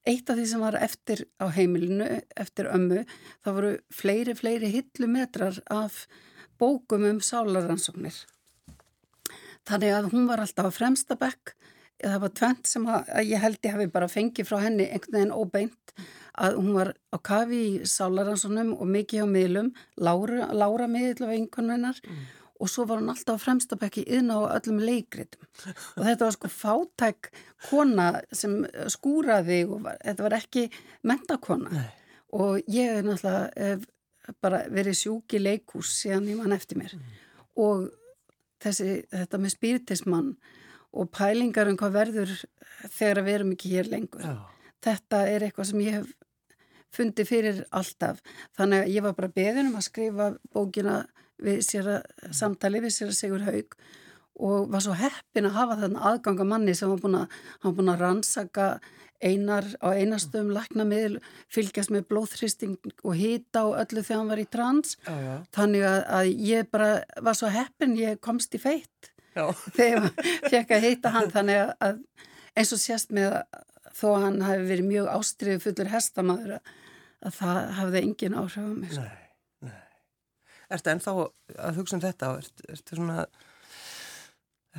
eitt 0.08 0.30
af 0.30 0.38
því 0.38 0.48
sem 0.52 0.64
var 0.64 0.78
eftir 0.80 1.24
á 1.40 1.48
heimilinu, 1.56 2.08
eftir 2.36 2.70
ömmu, 2.72 3.06
það 3.46 3.58
voru 3.60 3.72
fleiri, 3.96 4.36
fleiri 4.36 4.74
hillumetrar 4.74 5.62
af 5.72 6.04
bókum 6.60 7.08
um 7.08 7.22
sálaransóknir. 7.24 8.26
Þannig 9.70 9.96
að 9.96 10.10
hún 10.14 10.26
var 10.30 10.42
alltaf 10.44 10.70
á 10.70 10.72
fremsta 10.74 11.18
bekk, 11.20 11.54
það 12.00 12.24
var 12.24 12.34
tvent 12.40 12.72
sem 12.72 12.88
að, 12.90 13.12
að 13.20 13.30
ég 13.30 13.44
held 13.44 13.60
ég 13.68 13.76
hafi 13.76 13.92
bara 13.94 14.10
fengið 14.12 14.50
frá 14.50 14.64
henni 14.64 14.88
einhvern 14.88 15.18
veginn 15.20 15.36
óbeint, 15.36 15.94
að 16.40 16.58
hún 16.58 16.74
var 16.78 16.94
á 17.12 17.18
kafi 17.30 17.62
í 17.68 17.88
sálaransóknum 17.90 18.74
og 18.78 18.90
mikið 18.90 19.26
á 19.26 19.28
miðlum, 19.30 19.72
Lára, 20.00 20.50
Lára 20.56 20.88
miðl 20.92 21.28
af 21.28 21.34
einhvern 21.36 21.92
og 22.60 22.68
svo 22.68 22.84
var 22.90 23.00
hann 23.00 23.12
alltaf 23.12 23.40
á 23.40 23.44
fremstabekki 23.46 24.02
inn 24.18 24.32
á 24.36 24.40
öllum 24.58 24.82
leikritum. 24.84 25.46
Og 25.96 26.04
þetta 26.04 26.26
var 26.26 26.36
sko 26.36 26.50
fátæk 26.52 27.30
kona 27.70 28.08
sem 28.36 28.58
skúraði 28.92 29.62
og 29.70 29.86
var, 29.86 29.96
þetta 30.04 30.26
var 30.26 30.36
ekki 30.42 30.66
mentakona. 31.08 31.72
Nei. 31.72 31.88
og 32.36 32.60
ég 32.70 33.00
er 33.00 33.06
náttúrulega 33.08 33.80
bara 34.44 34.62
verið 34.70 34.98
sjúk 35.00 35.34
í 35.34 35.42
leikús 35.42 35.94
síðan 36.04 36.28
ég 36.30 36.38
mann 36.38 36.54
eftir 36.54 36.78
mér. 36.78 36.94
Og 37.58 37.88
þessi, 38.64 39.04
þetta 39.14 39.42
með 39.42 39.56
spiritismann 39.56 40.32
og 40.90 41.12
pælingar 41.14 41.70
um 41.70 41.78
hvað 41.80 41.98
verður 41.98 42.34
þegar 42.96 43.24
við 43.26 43.38
erum 43.38 43.54
ekki 43.56 43.74
hér 43.76 43.92
lengur. 43.92 44.26
Já, 44.26 44.36
þetta 44.86 45.22
er 45.30 45.46
eitthvað 45.48 45.70
sem 45.72 45.86
ég 45.86 46.00
hef 46.00 46.16
fundið 46.96 47.30
fyrir 47.30 47.64
alltaf. 47.76 48.22
Þannig 48.58 48.84
að 48.84 48.94
ég 48.96 49.06
var 49.06 49.18
bara 49.18 49.34
beðin 49.34 49.70
um 49.70 49.80
að 49.80 49.88
skrifa 49.90 50.30
bókina 50.54 51.00
við 51.40 51.62
sér 51.68 51.92
að 51.98 52.34
samtali 52.36 52.82
við 52.84 52.96
sér 52.96 53.12
að 53.12 53.20
Sigur 53.20 53.46
Haug 53.48 53.76
og 54.40 54.72
var 54.72 54.84
svo 54.86 54.96
heppin 54.98 55.50
að 55.50 55.58
hafa 55.58 55.78
þarna 55.84 56.08
aðganga 56.12 56.48
manni 56.48 56.76
sem 56.78 56.92
var 56.92 57.04
búin 57.04 57.20
að, 57.22 57.38
búin 57.68 57.94
að 57.94 58.04
rannsaka 58.06 58.72
einar 59.20 59.66
á 59.84 59.92
einastum 59.92 60.54
laknamiðl, 60.56 61.20
fylgjast 61.52 61.92
með 61.92 62.06
blóðþristing 62.12 62.78
og 63.04 63.18
hýta 63.20 63.66
og 63.68 63.76
öllu 63.82 64.04
þegar 64.04 64.22
hann 64.22 64.32
var 64.32 64.42
í 64.42 64.48
trans 64.48 64.96
já, 65.04 65.12
já, 65.12 65.34
þannig 65.58 65.88
að, 65.90 66.02
að 66.20 66.30
ég 66.48 66.70
bara 66.72 66.92
var 67.26 67.36
svo 67.36 67.52
heppin 67.52 67.98
ég 68.00 68.22
komst 68.24 68.56
í 68.56 68.62
feitt 68.64 69.12
já, 69.36 69.44
þegar 69.78 70.08
ég 70.08 70.54
fekk 70.54 70.78
að 70.78 70.88
heita 70.88 71.12
hann 71.18 71.34
þannig 71.36 71.66
að, 71.66 71.74
að 71.90 72.00
eins 72.56 72.72
og 72.76 72.82
sést 72.82 73.12
með 73.16 73.42
að 73.42 73.66
þó 74.00 74.06
að 74.14 74.26
hann 74.26 74.44
hafi 74.46 74.68
verið 74.70 74.90
mjög 74.90 75.10
ástriðu 75.14 75.64
fullur 75.64 75.92
hestamæður 75.94 76.56
að, 76.58 76.74
að 77.26 77.38
það 77.40 77.60
hafði 77.80 78.02
engin 78.06 78.38
áhrif 78.40 78.60
á 78.60 78.72
mig. 78.72 78.94
sko. 78.94 79.06
nei, 79.06 79.70
nei. 79.70 79.78
Ertu 80.76 80.94
ennþá 80.94 81.16
að 81.66 81.80
hugsa 81.80 81.98
um 81.98 82.04
þetta? 82.04 82.32
Ertu, 82.44 82.68
ertu 82.76 83.00
svona, 83.00 83.26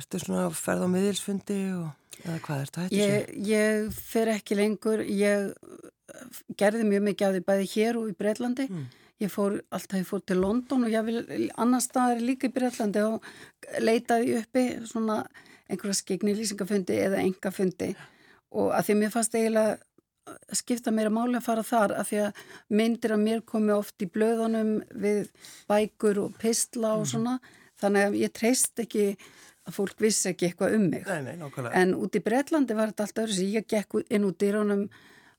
ertu 0.01 0.21
svona 0.21 0.45
að 0.47 0.57
ferða 0.59 0.87
á 0.89 0.93
miðilsfundi 0.95 1.59
og, 1.77 2.15
eða 2.23 2.39
hvað, 2.45 2.63
ertu 2.65 2.81
að 2.81 2.87
hættu 2.87 3.01
Ég, 3.01 3.29
ég 3.49 4.01
fer 4.11 4.31
ekki 4.35 4.57
lengur, 4.59 5.03
ég 5.05 5.53
gerði 6.59 6.87
mjög 6.87 7.05
mikið 7.09 7.27
af 7.27 7.37
því 7.37 7.43
bæði 7.47 7.69
hér 7.75 8.01
og 8.01 8.09
í 8.11 8.17
Breitlandi. 8.17 8.67
Mm. 8.71 8.89
Ég 9.21 9.29
fór 9.29 9.59
alltaf, 9.69 9.99
ég 9.99 10.09
fór 10.09 10.23
til 10.25 10.39
London 10.41 10.87
og 10.87 10.91
ég 10.91 11.05
vil 11.05 11.21
annar 11.61 11.83
staðar 11.83 12.23
líka 12.25 12.49
í 12.49 12.55
Breitlandi 12.55 13.05
og 13.05 13.27
leitaði 13.83 14.39
uppi 14.41 14.65
svona 14.89 15.21
einhverja 15.71 15.99
skegni 16.01 16.33
lýsingafundi 16.35 16.97
eða 17.05 17.21
engafundi 17.21 17.93
og 18.51 18.73
að 18.75 18.89
því 18.89 18.97
mér 18.99 19.13
fannst 19.13 19.37
eiginlega 19.37 19.77
skipta 20.55 20.91
mér 20.93 21.09
að 21.09 21.15
máli 21.15 21.37
að 21.39 21.45
fara 21.47 21.63
þar 21.65 21.93
af 21.97 22.09
því 22.09 22.19
að 22.25 22.41
myndir 22.79 23.15
af 23.15 23.21
mér 23.21 23.43
komi 23.47 23.73
oft 23.75 24.03
í 24.03 24.09
blöðunum 24.11 24.73
við 25.03 25.31
bækur 25.69 26.21
og 26.25 26.35
pistla 26.41 26.95
og 26.99 27.07
svona. 27.09 27.37
Þannig 27.81 28.07
að 28.07 28.17
ég 28.21 28.33
treyst 28.35 28.81
ekki 28.83 29.05
að 29.71 29.77
fólk 29.79 30.03
vissi 30.03 30.29
ekki 30.31 30.49
eitthvað 30.49 30.75
um 30.77 30.89
mig. 30.91 31.07
Nei, 31.07 31.31
nei, 31.31 31.71
en 31.81 31.95
út 31.97 32.17
í 32.17 32.21
Bretlandi 32.23 32.77
var 32.77 32.91
þetta 32.91 33.07
allt 33.07 33.23
öðru 33.23 33.37
sem 33.39 33.55
ég 33.55 33.67
gekk 33.71 33.97
inn 34.07 34.27
út 34.27 34.39
dýrunum 34.41 34.85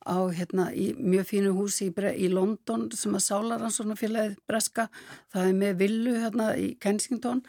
á 0.02 0.18
hérna 0.34 0.68
í 0.74 0.92
mjög 0.98 1.28
fínu 1.30 1.54
húsi 1.54 1.88
í, 1.90 1.94
í 1.94 2.28
London 2.32 2.88
sem 2.96 3.14
að 3.14 3.26
Sálaransonafélagið 3.28 4.38
Breska. 4.50 4.88
Það 5.32 5.48
er 5.48 5.58
með 5.58 5.76
villu 5.82 6.14
hérna 6.18 6.52
í 6.58 6.72
Kensington. 6.82 7.42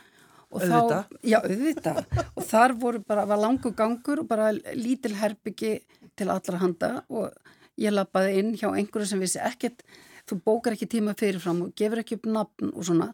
Þá, 0.53 1.09
já 1.25 1.39
auðvitað. 1.41 2.03
Og 2.37 2.45
þar 2.45 2.75
voru 2.77 3.01
bara, 3.07 3.25
var 3.29 3.41
langu 3.41 3.73
gangur 3.73 4.21
og 4.21 4.29
bara 4.29 4.51
lítil 4.53 5.15
herbyggi 5.17 5.79
til 6.19 6.29
allra 6.29 6.61
handa. 6.61 6.91
Og 7.09 7.33
ég 7.81 7.93
lappaði 7.93 8.41
inn 8.41 8.51
hjá 8.59 8.69
einhverju 8.69 9.09
sem 9.09 9.23
vissi 9.23 9.41
ekkert. 9.41 9.81
Þú 10.29 10.39
bókar 10.45 10.77
ekki 10.77 10.91
tíma 10.91 11.17
fyrirfram 11.17 11.65
og 11.65 11.73
gefur 11.77 12.03
ekki 12.03 12.19
upp 12.19 12.29
nafn 12.29 12.69
og 12.69 12.85
svona. 12.85 13.09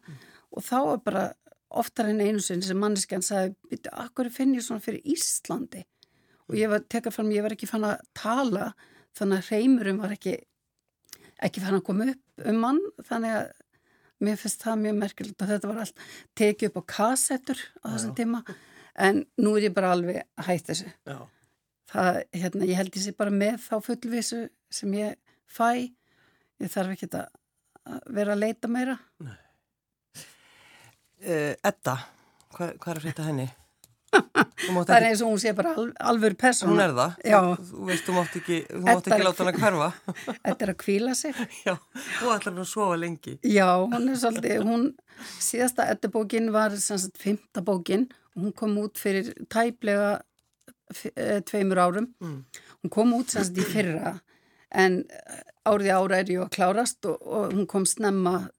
Og 0.52 0.66
þá 0.66 0.78
var 0.92 1.06
bara 1.06 1.24
oftar 1.70 2.10
en 2.10 2.22
einu 2.22 2.42
sinni 2.44 2.66
sem 2.66 2.80
manneskjan 2.80 3.24
sagði, 3.26 3.56
byrju, 3.70 3.94
akkur 4.04 4.30
finn 4.34 4.56
ég 4.58 4.66
svona 4.66 4.84
fyrir 4.84 5.06
Íslandi? 5.06 5.86
Og 6.50 6.58
ég 6.58 6.72
var 6.72 6.86
tekað 6.90 7.16
fram, 7.16 7.32
ég 7.34 7.46
var 7.46 7.54
ekki 7.54 7.70
fann 7.70 7.86
að 7.86 8.00
tala 8.18 8.72
þannig 9.18 9.42
að 9.42 9.52
reymurum 9.54 10.02
var 10.02 10.16
ekki 10.16 10.38
ekki 11.40 11.64
fann 11.64 11.78
að 11.78 11.86
koma 11.88 12.08
upp 12.12 12.48
um 12.50 12.62
mann 12.64 12.80
þannig 13.08 13.36
að 13.38 13.52
mér 14.26 14.40
finnst 14.40 14.64
það 14.66 14.82
mjög 14.84 14.98
merkilegt 15.00 15.44
og 15.44 15.52
þetta 15.54 15.70
var 15.70 15.82
allt 15.84 16.02
tekið 16.40 16.72
upp 16.72 16.80
á 16.82 16.84
kassettur 16.96 17.62
á 17.80 17.86
þessum 17.94 18.16
tíma. 18.18 18.42
En 19.00 19.22
nú 19.40 19.54
er 19.56 19.70
ég 19.70 19.76
bara 19.76 19.94
alveg 19.96 20.26
hætt 20.44 20.68
þessu. 20.68 20.90
Já, 21.08 21.20
það, 21.94 22.20
hérna, 22.42 22.68
ég 22.68 22.80
held 22.82 23.00
sé 23.00 23.14
bara 23.16 23.32
með 23.32 23.62
þá 23.64 23.76
fullvísu 23.86 24.42
sem 24.74 24.98
ég 24.98 25.16
fæ. 25.48 25.88
Ég 26.60 26.74
þarf 26.74 26.98
ekki 26.98 27.08
að 27.16 27.30
vera 28.12 28.36
að 28.36 28.44
leita 28.44 28.72
meira 28.72 28.98
uh, 31.24 31.54
Edda, 31.72 31.96
hvað, 32.56 32.76
hvað 32.78 32.94
er 32.94 33.00
að 33.00 33.08
frétta 33.08 33.28
henni? 33.30 33.50
Það 34.60 34.94
er 34.96 35.06
eins 35.08 35.22
og 35.22 35.30
hún 35.30 35.42
sé 35.42 35.52
bara 35.56 35.72
al, 35.78 35.90
alvör 36.12 36.34
persóna 36.40 36.72
hún 36.72 36.82
er 36.84 36.94
það, 36.98 37.12
Já. 37.30 37.38
þú, 37.70 37.82
veist, 37.88 38.06
þú 38.08 38.16
mátt 38.16 38.38
ekki, 38.40 38.58
þú 38.68 38.80
mátt 38.88 39.10
ekki 39.10 39.26
láta 39.28 39.46
hana 39.46 39.54
hverfa. 39.56 39.90
þetta 40.48 40.66
er 40.66 40.72
að 40.74 40.80
kvíla 40.84 41.14
sig 41.18 41.42
Já, 41.68 41.76
þú 42.18 42.32
ætlar 42.34 42.56
nú 42.56 42.64
að 42.66 42.72
sofa 42.72 42.98
lengi. 43.00 43.36
Já, 43.46 43.68
hún 43.86 44.10
er 44.10 44.20
svolítið, 44.24 44.64
hún, 44.68 44.88
síðasta 45.38 45.88
eddubókin 45.94 46.50
var 46.56 46.76
sem 46.82 47.02
sagt 47.02 47.22
fymta 47.22 47.64
bókin 47.66 48.10
hún 48.40 48.56
kom 48.56 48.78
út 48.82 49.00
fyrir 49.00 49.32
tæplega 49.52 50.20
eh, 51.16 51.40
tveimur 51.46 51.82
árum. 51.82 52.10
Mm. 52.24 52.42
Hún 52.84 52.94
kom 52.94 53.14
út 53.18 53.34
sem 53.34 53.46
sagt 53.46 53.60
í 53.60 53.68
fyrra 53.68 54.18
en 54.70 55.02
árið 55.68 55.90
í 55.90 55.94
ára 55.96 56.22
er 56.22 56.32
ju 56.34 56.44
að 56.46 56.54
klárast 56.56 57.06
og, 57.10 57.22
og 57.26 57.54
hún 57.56 57.68
kom 57.70 57.88
snemma 57.90 58.50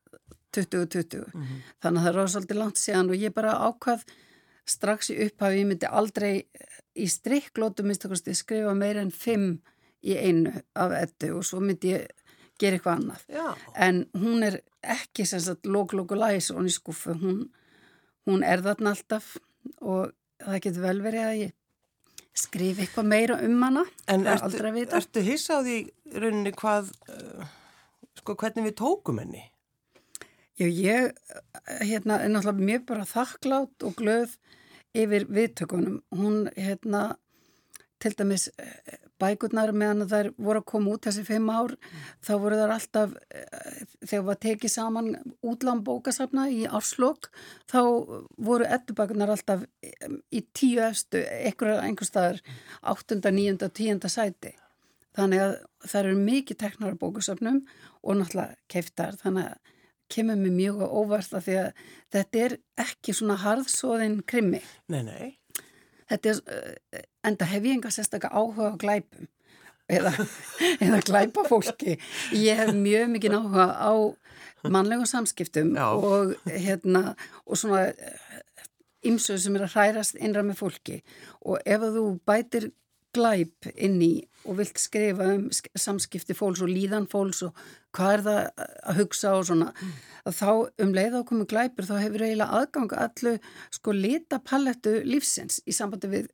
2020 0.56 1.24
mm 1.34 1.42
-hmm. 1.42 1.62
þannig 1.82 2.00
að 2.00 2.06
það 2.06 2.22
er 2.22 2.32
svolítið 2.34 2.60
langt 2.62 2.78
síðan 2.78 3.10
og 3.10 3.16
ég 3.16 3.34
bara 3.34 3.58
ákvað 3.68 4.04
strax 4.66 5.10
í 5.10 5.18
upphafi, 5.24 5.60
ég 5.60 5.66
myndi 5.66 5.86
aldrei 5.86 6.46
í 6.94 7.06
strikklótu 7.08 7.84
skrifa 8.34 8.74
meir 8.74 8.96
en 8.96 9.10
fimm 9.10 9.60
í 10.02 10.16
einu 10.16 10.52
af 10.74 10.92
ettu 10.92 11.36
og 11.36 11.44
svo 11.44 11.60
myndi 11.60 11.94
ég 11.94 12.08
gera 12.60 12.76
eitthvað 12.76 12.98
annað 12.98 13.22
Já. 13.28 13.56
en 13.74 14.06
hún 14.16 14.42
er 14.42 14.60
ekki 14.82 15.26
sem 15.26 15.40
sagt 15.40 15.66
lók-lóku 15.66 16.16
læs 16.16 16.50
og 16.50 16.60
hún 16.60 16.68
í 16.70 16.74
skuffu 16.74 17.14
hún, 17.20 17.40
hún 18.26 18.44
er 18.44 18.62
þarna 18.64 18.94
alltaf 18.94 19.36
og 19.80 20.12
það 20.40 20.60
getur 20.66 20.86
vel 20.86 21.00
verið 21.04 21.26
að 21.26 21.40
ég 21.44 21.56
skrifa 22.40 22.84
eitthvað 22.84 23.08
meira 23.12 23.38
um 23.44 23.62
hana 23.62 23.84
En 24.08 24.26
ertu, 24.26 24.60
ertu 24.86 25.24
hissa 25.24 25.60
á 25.60 25.64
því 25.66 25.78
rauninni 26.16 26.52
hvað 26.56 26.92
uh, 27.12 27.48
sko 28.20 28.36
hvernig 28.40 28.70
við 28.70 28.76
tókum 28.80 29.20
henni? 29.22 29.44
Ég 30.60 31.14
hérna, 31.80 32.20
er 32.20 32.28
náttúrulega 32.28 32.66
mjög 32.68 32.86
bara 32.90 33.08
þakklátt 33.08 33.84
og 33.86 33.94
glöð 33.96 34.36
yfir 34.92 35.24
viðtökunum. 35.32 36.00
Hún, 36.12 36.50
hérna, 36.52 37.14
til 38.00 38.12
dæmis 38.18 38.50
bækurnar 39.20 39.72
meðan 39.76 40.08
þær 40.08 40.30
voru 40.40 40.60
að 40.62 40.68
koma 40.68 40.94
út 40.94 41.06
þessi 41.06 41.24
fimm 41.24 41.48
ár, 41.52 41.74
mm. 41.76 42.04
þá 42.24 42.32
voru 42.42 42.58
þær 42.60 42.74
alltaf, 42.76 43.16
þegar 44.04 44.26
var 44.28 44.40
tekið 44.44 44.72
saman 44.74 45.10
útlán 45.40 45.82
bókasafna 45.86 46.46
í 46.52 46.62
árslokk, 46.68 47.30
þá 47.70 47.80
voru 48.36 48.68
ettubækurnar 48.68 49.32
alltaf 49.34 49.66
í 50.32 50.44
tíu 50.56 50.80
efstu, 50.84 51.24
einhver 51.24 52.08
staðar, 52.08 52.40
áttunda, 52.80 53.32
níunda, 53.32 53.68
tíunda 53.72 54.12
sæti. 54.12 54.54
Þannig 55.16 55.42
að 55.42 55.58
það 55.88 56.00
eru 56.04 56.22
mikið 56.24 56.60
teknar 56.60 56.96
á 56.96 57.00
bókasafnum 57.00 57.64
og 58.00 58.20
náttúrulega 58.20 58.56
keftar, 58.70 59.16
þannig 59.20 59.50
að 59.50 59.76
kemur 60.10 60.38
mér 60.40 60.54
mjög 60.54 60.80
óvart 60.86 61.34
af 61.36 61.46
því 61.46 61.58
að 61.64 61.84
þetta 62.14 62.44
er 62.46 62.56
ekki 62.84 63.14
svona 63.16 63.36
harðsóðin 63.40 64.20
krimmi. 64.28 64.62
Nei, 64.92 65.02
nei. 65.06 65.36
Þetta 66.10 66.32
er, 66.32 66.40
eh, 66.50 67.04
enda 67.26 67.46
hef 67.46 67.62
ég 67.62 67.76
enga 67.76 67.92
sérstaklega 67.94 68.34
áhuga 68.34 68.72
á 68.74 68.80
glæpum 68.80 69.28
eða, 69.90 70.12
eða 70.84 71.02
glæpa 71.06 71.46
fólki. 71.48 71.98
Ég 72.34 72.58
hef 72.58 72.74
mjög 72.74 73.12
mikið 73.14 73.38
áhuga 73.38 73.68
á 73.78 73.92
mannlegum 74.68 75.08
samskiptum 75.08 75.72
og, 75.78 76.34
hérna, 76.46 77.14
og 77.46 77.56
svona 77.56 77.86
ymsuð 79.06 79.38
eh, 79.38 79.42
sem 79.44 79.56
er 79.56 79.66
að 79.66 79.76
hrærast 79.76 80.18
innra 80.20 80.44
með 80.44 80.60
fólki 80.60 81.00
og 81.40 81.62
ef 81.64 81.86
þú 81.94 82.04
bætir 82.28 82.70
glæp 83.16 83.70
inn 83.74 84.00
í 84.04 84.14
og 84.48 84.56
vilt 84.60 84.80
skrifa 84.80 85.26
um 85.34 85.48
samskipti 85.52 86.36
fólks 86.36 86.62
og 86.64 86.70
líðan 86.72 87.08
fólks 87.10 87.42
og 87.46 87.56
hvað 87.96 88.12
er 88.14 88.24
það 88.26 88.66
að 88.90 89.00
hugsa 89.00 89.32
og 89.36 89.46
svona 89.48 89.70
mm. 89.74 89.94
þá 90.38 90.50
um 90.84 90.94
leið 90.96 91.16
á 91.18 91.22
komu 91.28 91.46
glæpur 91.50 91.88
þá 91.88 91.96
hefur 92.00 92.24
eiginlega 92.24 92.60
aðgang 92.60 92.94
allu 93.04 93.34
sko 93.74 93.96
lita 93.96 94.40
pallettu 94.40 95.00
lífsins 95.04 95.60
í 95.66 95.76
sambandi 95.76 96.12
við 96.12 96.30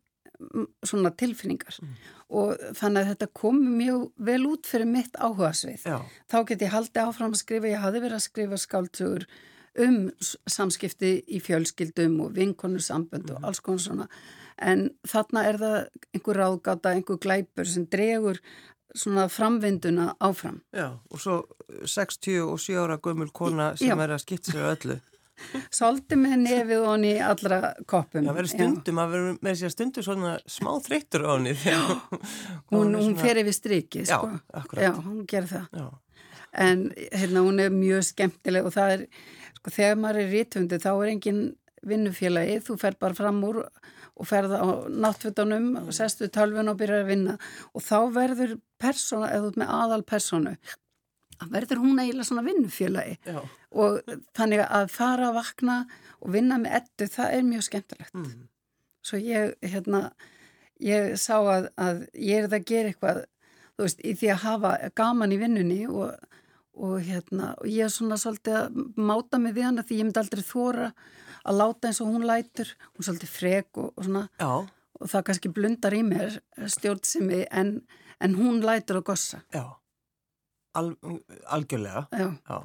svona 0.85 1.11
tilfinningar 1.17 1.79
mm. 1.81 1.93
og 2.37 2.63
þannig 2.77 3.03
að 3.03 3.11
þetta 3.15 3.29
komi 3.41 3.75
mjög 3.81 4.07
vel 4.29 4.41
út 4.51 4.69
fyrir 4.69 4.91
mitt 4.91 5.17
áhugasvið 5.17 5.87
Já. 5.89 5.99
þá 6.31 6.39
get 6.51 6.65
ég 6.67 6.75
haldið 6.75 7.05
áfram 7.05 7.37
að 7.37 7.43
skrifa 7.43 7.71
ég 7.73 7.85
hafi 7.85 8.03
verið 8.03 8.19
að 8.19 8.27
skrifa 8.27 8.61
skáltugur 8.61 9.29
um 9.87 9.97
samskipti 10.49 11.13
í 11.29 11.41
fjölskyldum 11.45 12.21
og 12.25 12.37
vinkonu 12.37 12.81
sambund 12.83 13.31
mm. 13.31 13.39
og 13.39 13.49
alls 13.49 13.63
konar 13.65 13.85
svona 13.85 14.09
en 14.63 14.89
þarna 15.09 15.45
er 15.51 15.59
það 15.61 15.77
einhver 16.15 16.41
ráðgata, 16.41 16.95
einhver 16.95 17.21
glæpur 17.21 17.69
sem 17.69 17.85
dregur 17.93 18.41
svona 18.97 19.27
framvinduna 19.29 20.15
áfram. 20.25 20.63
Já, 20.73 20.97
og 21.11 21.21
svo 21.21 21.43
67 21.85 22.79
ára 22.81 22.97
gömul 23.03 23.33
kona 23.33 23.75
sem 23.77 23.93
Já. 23.93 24.03
er 24.03 24.15
að 24.17 24.25
skipta 24.25 24.55
sér 24.55 24.71
öllu. 24.73 24.99
Solti 25.69 26.17
með 26.17 26.37
nefið 26.47 26.79
og 26.81 26.91
henni 26.95 27.13
allra 27.21 27.59
koppum. 27.89 28.25
Já, 28.25 28.33
verður 28.33 28.53
stundum, 28.55 29.01
að 29.03 29.11
verður 29.13 29.39
með 29.45 29.59
sér 29.61 29.75
stundum 29.75 30.07
svona 30.07 30.33
smá 30.49 30.71
þreyttur 30.87 31.27
á 31.29 31.31
henni. 31.35 31.53
hún 32.73 32.97
hún 32.97 33.17
fer 33.21 33.43
yfir 33.43 33.57
striki, 33.57 34.07
sko. 34.09 34.31
Já, 34.33 34.41
akkurat. 34.63 34.87
Já, 34.87 34.93
hún 35.05 35.27
ger 35.29 35.49
það. 35.51 35.67
Já. 35.77 35.87
En 36.57 36.87
hérna, 36.97 37.45
hún 37.45 37.61
er 37.61 37.75
mjög 37.75 38.07
skemmtileg 38.09 38.65
og 38.65 38.73
það 38.73 38.95
er, 38.95 39.05
sko, 39.59 39.75
þegar 39.77 40.01
maður 40.01 40.23
er 40.23 40.33
rítundi 40.33 40.81
þá 40.81 40.91
er 40.95 41.11
engin 41.13 41.43
vinnufélagi, 41.87 42.57
þú 42.65 42.79
fer 42.81 42.97
bara 42.99 43.19
fram 43.19 43.45
úr 43.45 43.61
og 44.17 44.29
ferða 44.29 44.63
á 44.65 44.69
náttfutunum 44.89 45.69
og 45.85 45.93
sestu 45.95 46.29
tölvun 46.33 46.71
og 46.73 46.79
byrjar 46.81 47.05
að 47.05 47.13
vinna 47.13 47.37
og 47.73 47.85
þá 47.85 47.99
verður 48.15 48.57
persóna, 48.81 49.31
eða 49.33 49.51
út 49.51 49.61
með 49.61 49.73
aðal 49.77 50.03
persónu 50.09 50.57
verður 51.53 51.83
hún 51.83 52.01
eiginlega 52.01 52.29
svona 52.31 52.45
vinnufélagi 52.47 53.17
Já. 53.27 53.41
og 53.77 53.99
þannig 54.37 54.63
að 54.65 54.89
fara 54.95 55.31
að 55.31 55.39
vakna 55.41 55.77
og 56.23 56.33
vinna 56.33 56.59
með 56.63 56.79
ettu, 56.81 57.09
það 57.13 57.35
er 57.37 57.49
mjög 57.51 57.67
skemmtilegt 57.67 58.17
mm. 58.17 58.47
svo 59.05 59.21
ég 59.21 59.53
hérna, 59.61 60.03
ég 60.81 61.17
sá 61.21 61.37
að, 61.37 61.69
að 61.77 62.07
ég 62.15 62.41
er 62.41 62.49
það 62.49 62.59
að 62.61 62.71
gera 62.73 62.93
eitthvað 62.93 63.23
þú 63.77 63.85
veist, 63.85 64.01
í 64.01 64.17
því 64.17 64.33
að 64.33 64.43
hafa 64.47 64.73
gaman 64.97 65.37
í 65.37 65.41
vinnunni 65.43 65.83
og, 65.91 66.17
og 66.81 66.97
hérna 67.05 67.53
og 67.61 67.69
ég 67.69 67.85
er 67.85 67.93
svona 67.93 68.17
svolítið 68.21 68.59
að 68.63 68.81
máta 68.97 69.41
mig 69.43 69.57
við 69.57 69.69
hana 69.69 69.85
því 69.85 70.01
ég 70.01 70.09
myndi 70.09 70.25
aldrei 70.25 70.47
þóra 70.47 70.91
að 70.91 71.15
láta 71.55 71.91
eins 71.91 72.01
og 72.03 72.13
hún 72.15 72.27
lætur, 72.27 72.73
hún 72.95 73.03
er 73.03 73.09
svolítið 73.09 73.33
frek 73.33 73.81
og, 73.83 73.93
og 73.95 74.07
svona 74.09 74.25
Já. 74.41 74.51
og 75.01 75.13
það 75.13 75.27
kannski 75.29 75.53
blundar 75.55 75.97
í 75.97 76.03
mér 76.07 76.41
stjórnsimi 76.77 77.45
en, 77.51 77.77
en 78.21 78.39
hún 78.39 78.63
lætur 78.65 79.03
að 79.03 79.09
gossa. 79.13 79.43
Já, 79.55 79.67
Al, 80.77 80.91
algjörlega. 81.49 82.03
Já. 82.13 82.59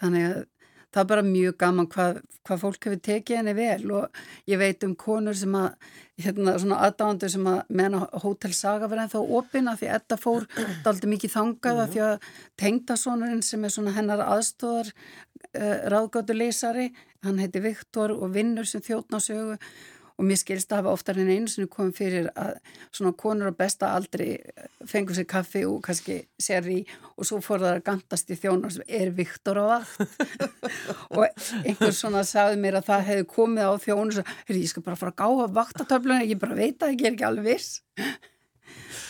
Þannig 0.00 0.28
að 0.30 0.46
það 0.88 1.02
er 1.02 1.08
bara 1.10 1.24
mjög 1.24 1.56
gaman 1.60 1.88
hvað, 1.92 2.20
hvað 2.46 2.60
fólk 2.62 2.86
hefur 2.88 3.00
tekið 3.04 3.38
henni 3.38 3.54
vel 3.56 3.90
og 3.92 4.20
ég 4.48 4.60
veit 4.60 4.84
um 4.86 4.94
konur 4.98 5.36
sem 5.36 5.52
að, 5.58 5.74
hérna 6.18 6.54
svona 6.58 6.78
aðdándur 6.86 7.30
sem 7.30 7.44
að 7.46 7.58
menna 7.80 8.00
hótelsaga 8.24 8.88
verið 8.88 9.04
ennþá 9.04 9.20
opina 9.38 9.76
því 9.78 9.90
að 9.90 9.98
þetta 9.98 10.18
fór 10.22 10.46
daldi 10.86 11.10
mikið 11.12 11.34
þangaða 11.34 11.84
mm. 11.84 11.92
því 11.92 12.02
að 12.06 12.30
tengdasónurinn 12.62 13.44
sem 13.46 13.68
er 13.68 13.74
svona 13.74 13.94
hennar 13.98 14.24
aðstóðar 14.24 14.90
uh, 15.56 15.76
ráðgáttu 15.92 16.36
leysari 16.36 16.88
hann 17.26 17.38
heiti 17.42 17.62
Viktor 17.62 18.14
og 18.14 18.34
vinnur 18.34 18.68
sem 18.68 18.82
þjóttnásögu 18.84 19.56
og 20.18 20.26
mér 20.26 20.38
skilst 20.40 20.72
að 20.74 20.80
hafa 20.80 20.92
oftar 20.96 21.18
en 21.22 21.30
einu 21.30 21.50
sem 21.50 21.68
kom 21.70 21.92
fyrir 21.94 22.26
að 22.34 22.56
svona 22.90 23.12
konur 23.18 23.52
á 23.54 23.58
besta 23.58 23.92
aldri 23.94 24.32
fengur 24.90 25.14
sér 25.14 25.28
kaffi 25.30 25.62
og 25.68 25.78
kannski 25.86 26.16
sér 26.42 26.66
í 26.74 26.78
og 27.14 27.28
svo 27.28 27.38
fór 27.44 27.62
það 27.62 27.76
að 27.76 27.84
gandast 27.86 28.32
í 28.34 28.38
þjónar 28.40 28.74
sem 28.74 28.88
er 29.00 29.12
Viktor 29.14 29.60
á 29.62 29.64
vakt 29.76 30.02
og 31.14 31.44
einhver 31.62 31.94
svona 31.94 32.24
sagði 32.26 32.58
mér 32.64 32.80
að 32.80 32.88
það 32.90 33.06
hefði 33.12 33.28
komið 33.36 33.70
á 33.70 33.74
þjónu 33.84 34.24
og 34.24 34.56
ég 34.56 34.72
skal 34.72 34.86
bara 34.88 34.98
fara 34.98 35.14
að 35.14 35.20
gáða 35.22 35.52
vaktatöfluna 35.60 36.26
ég 36.26 36.42
bara 36.42 36.58
veit 36.58 36.82
að 36.82 36.96
ég 36.96 37.06
er 37.06 37.14
ekki 37.14 37.30
alveg 37.30 37.52
viss 37.52 37.78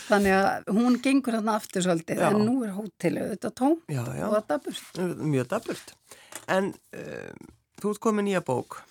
Þannig 0.09 0.33
að 0.33 0.69
hún 0.73 0.97
gengur 1.03 1.35
hérna 1.37 1.55
aftur 1.59 1.83
svolítið 1.85 2.21
já. 2.23 2.29
en 2.31 2.41
nú 2.41 2.63
er 2.65 2.73
hótelið 2.73 3.33
þetta 3.35 3.51
tóm 3.61 3.75
já, 3.85 4.01
já. 4.01 4.23
og 4.25 4.31
það 4.33 4.39
er 4.39 4.47
daburt. 4.53 5.01
Mjög 5.21 5.49
daburt. 5.53 5.93
En 6.49 6.73
um, 6.73 7.49
Þú 7.79 7.93
ert 7.93 8.01
komið 8.03 8.25
nýja 8.27 8.39
bók 8.43 8.81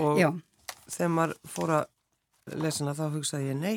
og 0.00 0.18
Já. 0.18 0.28
þegar 0.90 1.10
maður 1.14 1.34
fór 1.46 1.72
að 1.76 2.56
lesna 2.64 2.94
þá 2.98 3.04
hugsaði 3.12 3.50
ég, 3.52 3.58
nei, 3.60 3.76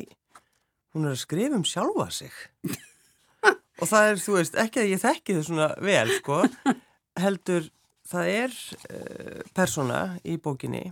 hún 0.94 1.06
er 1.06 1.14
að 1.14 1.20
skrifa 1.22 1.58
um 1.58 1.66
sjálfa 1.68 2.08
sig. 2.16 2.34
og 3.80 3.86
það 3.86 4.08
er, 4.08 4.18
þú 4.24 4.34
veist, 4.34 4.58
ekki 4.58 4.82
að 4.82 4.90
ég 4.90 5.02
þekki 5.04 5.36
þau 5.36 5.44
svona 5.46 5.68
vel, 5.84 6.10
sko, 6.16 6.40
heldur, 7.22 7.68
það 8.10 8.32
er 8.32 8.58
uh, 8.88 9.38
persóna 9.54 10.00
í 10.26 10.34
bókinni, 10.42 10.82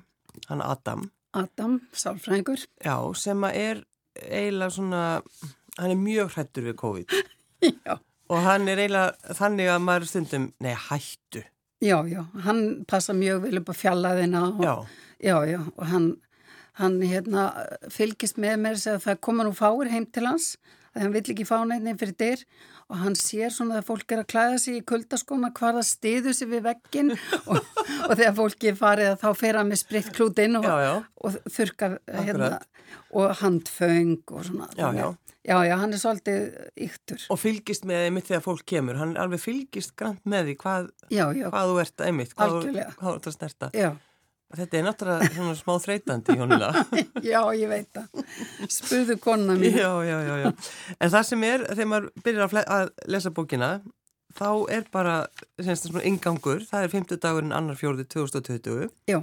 hann 0.46 0.62
Adam. 0.62 1.08
Adam, 1.36 1.80
sálfræðingur. 1.90 2.68
Já, 2.86 2.96
sem 3.18 3.48
að 3.50 3.60
er 3.64 3.82
eiginlega 4.22 4.76
svona, 4.78 5.02
hann 5.80 5.96
er 5.96 6.00
mjög 6.04 6.36
hrættur 6.36 6.70
við 6.70 6.78
COVID. 6.84 7.18
Já. 7.88 7.98
Og 8.30 8.40
hann 8.46 8.70
er 8.70 8.86
eiginlega 8.86 9.36
þannig 9.42 9.74
að 9.74 9.84
maður 9.90 10.10
stundum, 10.12 10.48
nei, 10.62 10.74
hættu. 10.86 11.42
Já, 11.84 12.06
já, 12.08 12.22
hann 12.40 12.84
passa 12.88 13.12
mjög 13.12 13.42
vel 13.42 13.58
upp 13.60 13.68
á 13.68 13.74
fjallaðina 13.76 14.42
og, 14.48 14.62
já. 14.64 14.74
Já, 15.20 15.36
já, 15.44 15.60
og 15.76 15.84
hann, 15.90 16.06
hann 16.80 17.02
hérna, 17.04 17.50
fylgist 17.92 18.40
með 18.40 18.56
mér 18.62 18.80
að 18.80 19.02
það 19.04 19.20
koma 19.28 19.44
nú 19.44 19.52
fáir 19.56 19.92
heim 19.92 20.06
til 20.08 20.24
hans 20.24 20.54
að 20.94 21.02
hann 21.04 21.12
vill 21.12 21.34
ekki 21.34 21.44
fá 21.48 21.58
nefni 21.68 21.96
fyrir 22.00 22.16
dyr 22.16 22.44
og 22.86 23.00
hann 23.02 23.16
sér 23.18 23.50
svona 23.54 23.80
að 23.80 23.88
fólk 23.88 24.14
er 24.14 24.22
að 24.22 24.30
klæða 24.30 24.58
sig 24.62 24.78
í 24.78 24.84
kuldaskóna 24.86 25.50
hvar 25.56 25.76
það 25.78 25.88
stiður 25.88 26.36
sig 26.38 26.50
við 26.52 26.64
veggin 26.68 27.12
og, 27.50 27.58
og 27.58 28.14
þegar 28.14 28.34
fólki 28.38 28.74
farið 28.78 29.12
að 29.12 29.20
þá 29.24 29.28
fer 29.42 29.60
hann 29.60 29.70
með 29.72 29.82
spritt 29.82 30.10
klútin 30.14 30.58
og, 30.60 30.66
og 31.26 31.38
þurka 31.50 31.92
hérna, 32.06 32.50
og 33.16 33.38
handföng 33.42 34.18
og 34.30 34.44
svona. 34.46 34.68
Já, 34.78 34.90
já. 34.94 35.08
Já, 35.46 35.60
já, 35.62 35.76
hann 35.78 35.94
er 35.94 36.00
svolítið 36.02 36.46
yktur. 36.88 37.20
Og 37.30 37.38
fylgist 37.38 37.84
með 37.86 38.08
einmitt 38.08 38.26
þegar 38.26 38.42
fólk 38.42 38.64
kemur, 38.66 38.96
hann 38.98 39.12
er 39.14 39.20
alveg 39.22 39.38
fylgist 39.38 39.92
grann 39.98 40.16
með 40.26 40.48
því 40.48 40.56
hvað, 40.64 40.88
já. 41.14 41.22
hvað 41.38 41.70
þú 41.70 41.76
ert 41.84 42.02
einmitt, 42.02 42.32
hvað, 42.34 42.56
hvað 42.96 43.04
þú 43.04 43.12
ert 43.12 43.28
að 43.30 43.36
snerta. 43.36 43.68
Já. 43.70 43.90
Þetta 44.56 44.78
er 44.78 44.86
náttúrulega 44.86 45.28
svona 45.34 45.54
smá 45.58 45.72
þreytandi 45.84 46.36
honuna. 46.40 46.70
já, 47.32 47.40
ég 47.58 47.70
veit 47.70 47.88
það. 47.94 48.24
Spuðu 48.72 49.18
konna 49.22 49.56
mín. 49.58 49.76
Já, 49.76 49.90
já, 50.06 50.16
já, 50.26 50.34
já. 50.44 50.50
En 50.96 51.12
það 51.14 51.26
sem 51.30 51.46
er, 51.48 51.66
þegar 51.72 51.90
maður 51.92 52.10
byrjar 52.26 52.60
að, 52.64 52.92
lesa 53.12 53.32
bókina, 53.36 53.70
þá 54.36 54.48
er 54.76 54.86
bara, 54.92 55.16
semst 55.62 55.88
svona 55.88 56.04
ingangur, 56.08 56.64
það 56.68 56.86
er 56.86 56.94
50 56.94 57.22
dagurinn 57.24 57.56
annar 57.56 57.80
fjórði 57.80 58.06
2020. 58.16 58.92
Já. 59.10 59.20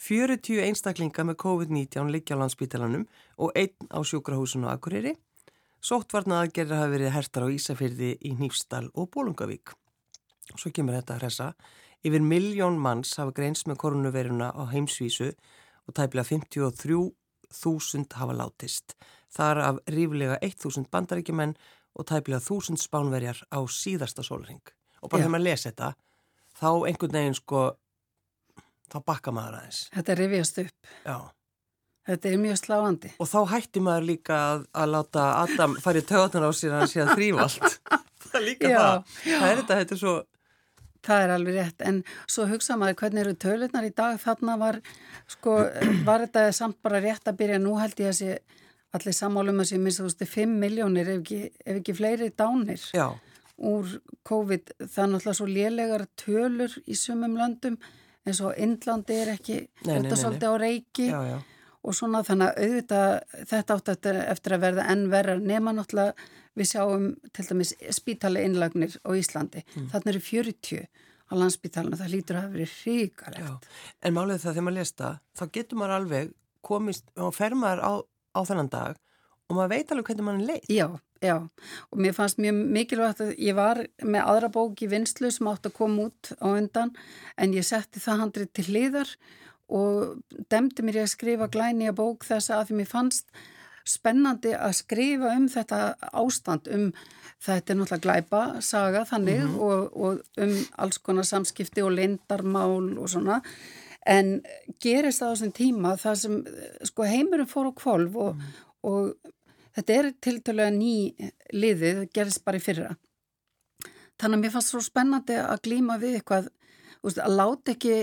40 0.00 0.62
einstaklinga 0.64 1.26
með 1.28 1.36
COVID-19 1.42 2.08
liggja 2.14 2.38
á 2.38 2.40
landsbítalanum 2.40 3.04
og 3.36 3.52
einn 3.58 3.92
á 3.92 4.00
sjúkrahúsinu 4.00 4.70
Akureyri. 4.72 5.12
Sóttvarna 5.84 6.42
aðgerðir 6.42 6.76
hafa 6.76 6.92
verið 6.92 7.14
hertar 7.14 7.44
á 7.44 7.52
Ísafyrði 7.52 8.14
í 8.24 8.32
Nýfstal 8.36 8.86
og 8.96 9.10
Bólungavík. 9.12 9.74
Svo 10.56 10.72
kemur 10.74 10.96
þetta 10.96 11.16
að 11.16 11.22
hressa. 11.22 11.50
Yfir 12.06 12.22
miljón 12.24 12.78
manns 12.80 13.12
hafa 13.20 13.34
greins 13.36 13.66
með 13.68 13.76
koronaviruna 13.82 14.52
á 14.56 14.62
heimsvísu 14.72 15.32
og 15.86 15.96
tæplega 15.98 16.24
53.000 16.30 18.16
hafa 18.16 18.36
látist. 18.36 18.94
Þar 19.30 19.60
af 19.66 19.80
ríflega 19.92 20.38
1.000 20.42 20.88
bandaríkjumenn 20.90 21.52
og 21.98 22.06
tæplega 22.08 22.40
1.000 22.40 22.80
spánverjar 22.80 23.42
á 23.52 23.58
síðasta 23.68 24.24
sólring. 24.26 24.62
Og 25.02 25.10
bara 25.10 25.22
þegar 25.22 25.34
maður 25.34 25.46
lesi 25.48 25.68
þetta, 25.70 25.90
þá 26.60 26.70
einhvern 26.88 27.14
veginn 27.18 27.36
sko, 27.38 27.60
þá 28.90 28.98
bakka 29.06 29.34
maður 29.34 29.60
aðeins. 29.60 29.82
Þetta 29.94 30.16
rifjast 30.18 30.58
upp. 30.64 30.90
Já. 31.04 31.16
Þetta 32.10 32.30
er 32.30 32.40
mjög 32.40 32.58
sláandi. 32.58 33.10
Og 33.20 33.28
þá 33.28 33.38
hætti 33.52 33.80
maður 33.84 34.06
líka 34.08 34.36
að, 34.40 34.64
að 34.72 34.92
láta 34.96 35.24
Adam 35.44 35.76
fara 35.84 36.00
í 36.00 36.06
töðunar 36.08 36.48
á 36.48 36.52
sér 36.56 36.76
að 36.80 36.86
sé 36.90 37.02
að 37.04 37.12
þrýfa 37.14 37.44
allt. 37.44 37.76
það 38.24 38.38
er 38.40 38.46
líka 38.46 38.70
Já, 38.70 38.78
það. 38.80 39.16
já. 39.28 39.36
Það 39.36 39.50
er 39.50 39.60
þetta, 39.60 39.78
þetta 39.82 39.94
er 39.96 40.00
svo, 40.00 40.14
Það 41.06 41.22
er 41.24 41.34
alveg 41.34 41.56
rétt, 41.56 41.82
en 41.88 42.02
svo 42.28 42.44
hugsa 42.50 42.76
maður 42.76 42.98
hvernig 43.00 43.22
eru 43.24 43.36
tölurnar 43.40 43.86
í 43.88 43.92
dag, 43.96 44.18
þarna 44.20 44.56
var, 44.60 44.80
sko, 45.32 45.56
var 46.08 46.26
þetta 46.26 46.50
samt 46.56 46.80
bara 46.84 47.00
rétt 47.00 47.30
að 47.30 47.38
byrja, 47.40 47.60
nú 47.62 47.78
held 47.80 48.02
ég 48.02 48.12
að 48.12 48.18
sé 48.20 48.40
allir 48.96 49.14
sammálum 49.14 49.62
að 49.62 49.70
sé 49.70 49.78
minnst, 49.78 50.02
þú 50.02 50.08
veist, 50.08 50.24
5 50.34 50.54
miljónir 50.64 51.08
ef 51.12 51.20
ekki, 51.20 51.40
ef 51.62 51.78
ekki 51.78 51.94
fleiri 51.94 52.30
dánir 52.36 52.82
já, 52.96 53.06
úr 53.60 53.94
COVID, 54.26 54.74
það 54.82 55.02
er 55.04 55.10
náttúrulega 55.12 55.38
svo 55.38 55.48
lélegar 55.48 56.06
tölur 56.18 56.74
í 56.86 56.96
sumum 56.98 57.36
löndum, 57.38 57.78
eins 58.26 58.42
og 58.44 58.58
Indlandi 58.58 59.16
er 59.22 59.32
ekki, 59.36 59.62
þetta 59.84 60.02
nei, 60.02 60.18
svolítið 60.18 60.52
á 60.52 60.56
reiki 60.60 61.06
já, 61.08 61.20
já. 61.28 61.38
og 61.80 61.96
svona 61.96 62.24
þannig 62.26 62.50
að 62.50 62.66
auðvitað 62.66 63.46
þetta 63.52 63.76
átt 63.76 63.92
eftir, 63.94 64.20
eftir 64.34 64.56
að 64.56 64.64
verða 64.66 64.86
enn 64.92 65.06
verra. 65.12 65.36
Nema 65.40 65.74
náttúrulega 65.76 66.28
við 66.58 66.70
sjáum 66.72 67.06
til 67.36 67.46
dæmis 67.48 67.74
spítali 67.94 68.42
innlagnir 68.46 68.96
á 69.06 69.10
Íslandi. 69.16 69.62
Mm. 69.74 69.90
Þannig 69.92 70.12
eru 70.14 70.24
40 70.26 70.88
á 71.30 71.32
landsspítalinu, 71.38 71.98
það 71.98 72.14
lítur 72.14 72.38
að 72.40 72.56
Já, 72.58 72.66
hríkarlegt. 72.74 73.68
en 74.02 74.14
málið 74.16 74.42
það 74.42 74.54
þegar 74.54 74.66
maður 74.66 74.78
lesta, 74.80 75.10
þá 75.38 75.44
getur 75.54 75.78
maður 75.78 75.96
alveg 75.98 76.32
komist 76.66 77.06
og 77.16 77.34
fer 77.36 77.54
maður 77.54 77.84
á, 77.86 77.92
á 78.34 78.40
þennan 78.48 78.72
dag 78.72 78.98
og 79.50 79.56
maður 79.56 79.72
veit 79.74 79.92
alveg 79.92 80.10
hvernig 80.10 80.26
maður 80.26 80.48
leið. 80.48 80.66
Já, 80.70 80.86
já, 81.22 81.36
og 81.90 82.02
mér 82.02 82.16
fannst 82.16 82.42
mjög 82.42 82.58
mikilvægt 82.74 83.22
að 83.24 83.32
ég 83.38 83.58
var 83.58 83.82
með 84.02 84.26
aðra 84.32 84.50
bók 84.54 84.82
í 84.82 84.90
vinslu 84.90 85.30
sem 85.30 85.50
átt 85.50 85.70
að 85.70 85.76
koma 85.78 86.08
út 86.10 86.32
á 86.42 86.46
undan 86.50 86.92
en 87.38 87.54
ég 87.54 87.66
setti 87.66 88.02
það 88.02 88.22
handrið 88.24 88.52
til 88.58 88.66
hliðar 88.70 89.14
og 89.70 90.18
demdi 90.50 90.82
mér 90.82 91.04
að 91.04 91.12
skrifa 91.14 91.50
glænýja 91.50 91.94
bók 91.94 92.26
þess 92.26 92.50
að 92.50 92.70
því 92.70 92.80
mér 92.80 92.90
fannst 92.90 93.30
spennandi 93.86 94.52
að 94.54 94.76
skrifa 94.80 95.34
um 95.36 95.48
þetta 95.50 95.80
ástand 96.12 96.68
um 96.74 96.90
þetta 97.40 97.72
er 97.72 97.78
náttúrulega 97.78 98.04
glæpa 98.04 98.42
saga 98.64 99.04
þannig 99.08 99.44
og, 99.56 99.96
og 99.96 100.42
um 100.44 100.54
alls 100.82 101.00
konar 101.00 101.28
samskipti 101.28 101.84
og 101.84 101.94
lindarmál 101.96 102.98
og 103.00 103.08
svona. 103.10 103.40
En 104.06 104.40
gerist 104.82 105.22
það 105.22 105.28
á 105.28 105.32
þessum 105.34 105.54
tíma 105.56 105.94
það 106.00 106.18
sem 106.22 106.38
sko 106.88 107.08
heimurinn 107.08 107.48
fór 107.48 107.70
á 107.70 107.72
kvolv 107.76 108.16
og, 108.20 108.44
og 108.84 109.14
þetta 109.76 109.96
er 109.96 110.10
tiltölulega 110.20 110.74
ný 110.76 110.94
liðið, 111.52 112.06
gerist 112.14 112.44
bara 112.44 112.60
í 112.60 112.64
fyrra. 112.64 112.94
Þannig 114.20 114.36
að 114.36 114.42
mér 114.44 114.54
fannst 114.54 114.74
svo 114.74 114.82
spennandi 114.84 115.36
að 115.40 115.62
glíma 115.64 115.96
við 116.00 116.18
eitthvað 116.18 116.50
úst, 117.06 117.18
að 117.22 117.36
láta 117.38 117.72
ekki 117.74 117.94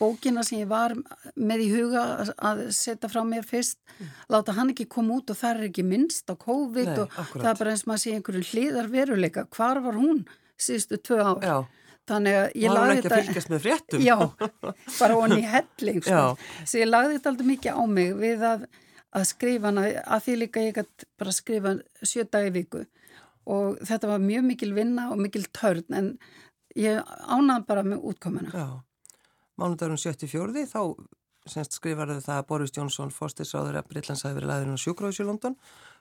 bókina 0.00 0.42
sem 0.44 0.58
ég 0.64 0.68
var 0.68 0.92
með 1.38 1.62
í 1.64 1.68
huga 1.72 2.02
að- 2.36 2.64
setja 2.74 3.08
frá 3.08 3.22
mér 3.24 3.46
fyrst 3.46 3.78
láta 4.32 4.52
hann 4.56 4.72
ekki 4.74 4.88
koma 4.88 5.14
út 5.20 5.30
og 5.32 5.38
það 5.40 5.60
er 5.62 5.68
ekki 5.70 5.84
minnst 5.86 6.28
á 6.28 6.34
COVID 6.36 6.90
Nei, 6.90 6.98
og 7.00 7.08
akkúrat. 7.16 7.42
það 7.44 7.50
er 7.52 7.58
bara 7.62 7.70
eins 7.72 7.84
og 7.86 7.90
maður 7.92 8.02
sé 8.04 8.14
einhverju 8.16 8.44
hliðar 8.50 8.90
veruleika 8.92 9.46
hvar 9.56 9.80
var 9.84 9.94
hún 10.00 10.24
síðustu 10.58 10.98
tvö 11.00 11.20
ár? 11.22 11.40
Já, 11.44 11.56
þannig 12.08 12.34
að 12.40 12.48
ég 12.56 12.74
lagði 12.74 12.96
ekki 12.98 13.10
að 13.12 13.24
fylgjast 13.26 13.50
með 13.52 13.62
fréttum. 13.66 14.02
Já, 14.04 14.16
bara 15.00 15.14
honni 15.20 15.40
í 15.42 15.48
helling 15.52 16.02
sko. 16.02 16.20
Svo 16.64 16.78
ég 16.82 16.88
lagði 16.90 17.16
þetta 17.18 17.32
aldrei 17.32 17.48
mikið 17.50 17.72
á 17.76 17.82
mig 17.86 18.12
við 18.20 18.44
að, 18.50 18.66
að 19.16 19.24
skrifa 19.32 19.68
hana. 19.72 19.86
Að 20.06 20.22
því 20.26 20.36
líka 20.42 20.62
ég 20.66 20.76
gætt 20.78 21.04
bara 21.18 21.34
skrifa 21.34 21.74
sjö 22.02 22.24
dagi 22.30 22.52
í 22.52 22.54
viku. 22.60 22.84
Og 23.46 23.76
þetta 23.86 24.08
var 24.12 24.18
mjög 24.22 24.46
mikil 24.48 24.72
vinna 24.74 25.10
og 25.12 25.18
mikil 25.22 25.44
törn 25.54 25.84
en 25.98 26.08
ég 26.76 27.00
ánaði 27.26 27.66
bara 27.68 27.84
með 27.86 28.06
útkomuna. 28.12 28.52
Já, 28.52 29.22
mánudagun 29.60 30.00
74. 30.00 30.66
þá 30.70 30.80
semst 31.46 31.76
skrifarðu 31.78 32.20
það 32.24 32.40
að 32.40 32.46
Boris 32.50 32.74
Jónsson 32.74 33.12
fórstisráður 33.14 33.80
að 33.80 33.90
Breitlands 33.92 34.24
hafi 34.26 34.38
verið 34.38 34.50
laðurinn 34.50 34.78
á 34.78 34.84
sjúkrahús 34.84 35.20
í 35.22 35.26
London. 35.26 35.58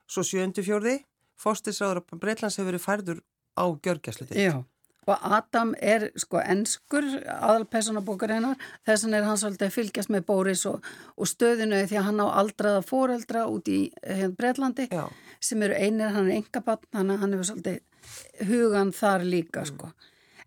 Svo 0.09 0.25
74. 0.25 0.95
fórstisráður 1.41 2.01
að 2.01 2.21
Breitlands 2.23 2.57
hafi 2.59 2.69
verið 2.71 2.85
færður 2.85 3.21
á 3.55 3.65
gjörgjæslu 3.85 4.27
Já, 4.35 4.63
og 5.05 5.27
Adam 5.38 5.73
er 5.79 6.09
sko 6.19 6.41
enskur 6.41 7.05
aðalpersonabókarinnar, 7.21 8.57
þess 8.88 9.05
vegna 9.05 9.19
er 9.19 9.27
hann 9.29 9.39
svolítið 9.39 9.67
að 9.67 9.75
fylgjast 9.77 10.11
með 10.13 10.25
Boris 10.29 10.65
og, 10.69 10.89
og 11.15 11.29
stöðinu 11.29 11.83
því 11.85 11.99
að 12.01 12.07
hann 12.09 12.23
á 12.25 12.27
aldraða 12.41 12.81
foreldra 12.85 13.45
út 13.51 13.69
í 13.71 13.79
hérna, 14.01 14.33
Breitlandi 14.39 14.89
Já, 14.89 15.05
sem 15.39 15.63
eru 15.65 15.77
einir, 15.77 16.11
hann 16.15 16.31
er 16.31 16.41
engabann, 16.41 16.89
hann 16.95 17.38
hefur 17.38 17.51
svolítið 17.51 18.49
hugan 18.49 18.91
þar 18.95 19.25
líka 19.25 19.65
sko. 19.69 19.93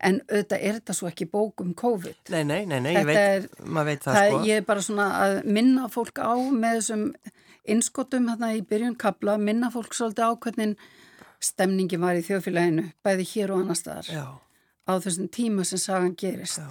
En 0.00 0.20
auðvitað 0.30 0.61
er 0.62 0.76
þetta 0.78 0.94
svo 0.94 1.08
ekki 1.11 1.26
bók 1.26 1.61
um 1.64 1.72
COVID. 1.74 2.28
nei, 2.30 2.44
nei, 2.46 2.61
nei, 2.70 2.78
nei, 2.80 2.92
ég 2.94 3.06
veit, 3.08 3.48
maður 3.66 3.88
veit 3.90 4.04
það, 4.04 4.14
Það, 4.14 4.28
sko. 4.30 4.42
ég 4.46 4.61
er 4.61 4.66
bara 4.68 4.80
svona 4.87 5.06
að 5.24 5.38
minna 5.44 5.88
fólk 5.90 6.20
á 6.22 6.32
með 6.38 6.76
þessum 6.78 7.02
innskotum 7.68 8.28
hérna 8.30 8.52
í 8.54 8.62
byrjun 8.62 8.94
kabla, 8.96 9.34
minna 9.38 9.70
fólk 9.74 9.92
svolítið 9.98 10.22
á 10.22 10.32
hvernig 10.38 10.76
stemningi 11.42 11.98
var 11.98 12.14
í 12.18 12.22
þjóðfélaginu, 12.26 12.84
bæði 13.04 13.26
hér 13.32 13.52
og 13.54 13.64
annar 13.64 13.78
staðar 13.78 14.06
Já, 14.14 14.24
á 14.87 14.92
þessum 15.02 15.28
tíma 15.34 15.64
sem 15.66 15.78
sagan 15.82 16.14
gerist. 16.18 16.58
já. 16.62 16.70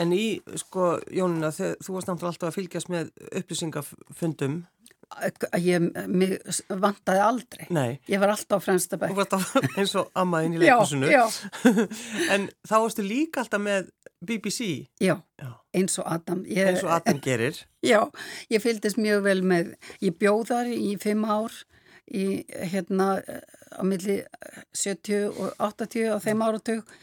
En 0.00 0.12
í, 0.16 0.40
sko, 0.56 0.98
Jónina, 1.12 1.50
þú 1.52 1.96
varst 1.96 2.08
náttúrulega 2.08 2.30
alltaf 2.32 2.48
að 2.48 2.54
fylgjast 2.56 2.88
með 2.88 3.10
upplýsingafundum. 3.40 4.54
Að 5.12 5.66
Ég 5.66 5.88
vantaði 6.68 7.22
aldrei. 7.24 7.66
Nei, 7.74 8.00
Ég 8.10 8.22
var 8.22 8.32
alltaf 8.34 8.64
fremsta 8.64 8.98
alltaf 9.00 9.50
eins 9.78 9.94
og 9.98 10.10
ammaðin 10.18 10.56
í 10.58 10.66
já, 10.66 11.24
en 12.34 12.48
þá 12.68 12.76
varstu 12.78 13.04
líka 13.06 13.42
alltaf 13.44 13.62
með 13.62 13.90
BBC, 14.22 14.86
já, 15.02 15.16
já, 15.40 15.48
eins 15.74 15.98
og 15.98 16.06
Adam. 16.06 16.44
Ég, 16.46 16.68
eins 16.70 16.84
og 16.86 16.92
Adam 16.94 17.18
gerir. 17.22 17.56
Já, 17.82 17.98
ég 18.54 18.62
fylgdist 18.62 19.00
mjög 19.02 19.24
vel 19.24 19.40
með, 19.42 19.72
ég 19.98 20.14
bjóð 20.14 20.44
þar 20.52 20.68
í 20.70 20.92
fimm 21.02 21.24
ár 21.26 21.56
í 22.06 22.44
hérna 22.70 23.16
á 23.74 23.82
milli 23.82 24.20
70 24.78 25.32
og 25.32 25.56
80 25.58 26.12
á 26.14 26.16
þeim 26.22 26.44
áratug 26.46 26.94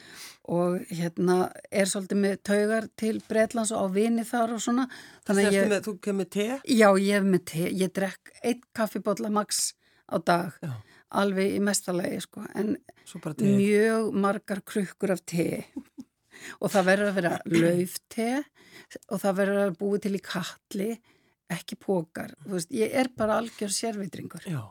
og 0.50 0.80
hérna 0.90 1.52
er 1.72 1.86
svolítið 1.90 2.22
með 2.24 2.38
taugar 2.48 2.88
til 2.98 3.20
Bretlands 3.28 3.72
og 3.76 3.84
á 3.84 3.88
vini 3.94 4.24
þar 4.26 4.54
og 4.56 4.62
svona. 4.64 4.86
Þannig 5.28 5.50
að 5.50 5.58
Ég... 5.58 5.68
Með, 5.70 5.82
þú 5.86 5.94
kemur 6.08 6.30
te? 6.32 6.48
já, 6.66 6.88
ég 6.98 7.12
hef 7.20 7.28
með 7.28 7.44
te, 7.52 7.66
ég 7.84 7.92
drekk 7.94 8.32
einn 8.44 8.64
kaffibólla 8.74 9.30
max 9.30 9.74
á 10.10 10.18
dag, 10.26 10.56
Já. 10.64 10.72
alveg 11.22 11.54
í 11.54 11.60
mestalagi 11.62 12.22
sko, 12.26 12.46
en 12.58 12.78
Svo 13.06 13.20
bara 13.22 13.36
te. 13.38 13.46
mjög 13.46 14.14
margar 14.14 14.62
krukkur 14.66 15.12
af 15.14 15.22
te 15.26 15.66
og 16.62 16.72
það 16.74 16.88
verður 16.90 17.12
að 17.12 17.20
vera 17.20 17.36
laufte 17.62 18.30
og 19.12 19.22
það 19.22 19.38
verður 19.44 19.62
að 19.68 19.78
búið 19.84 20.02
til 20.08 20.16
í 20.18 20.24
kalli 20.26 20.90
ekki 21.50 21.78
pókar, 21.82 22.34
þú 22.46 22.56
veist, 22.58 22.72
ég 22.74 22.92
er 22.94 23.08
bara 23.18 23.38
algjör 23.42 23.72
sérvitringur. 23.74 24.44
Já. 24.50 24.62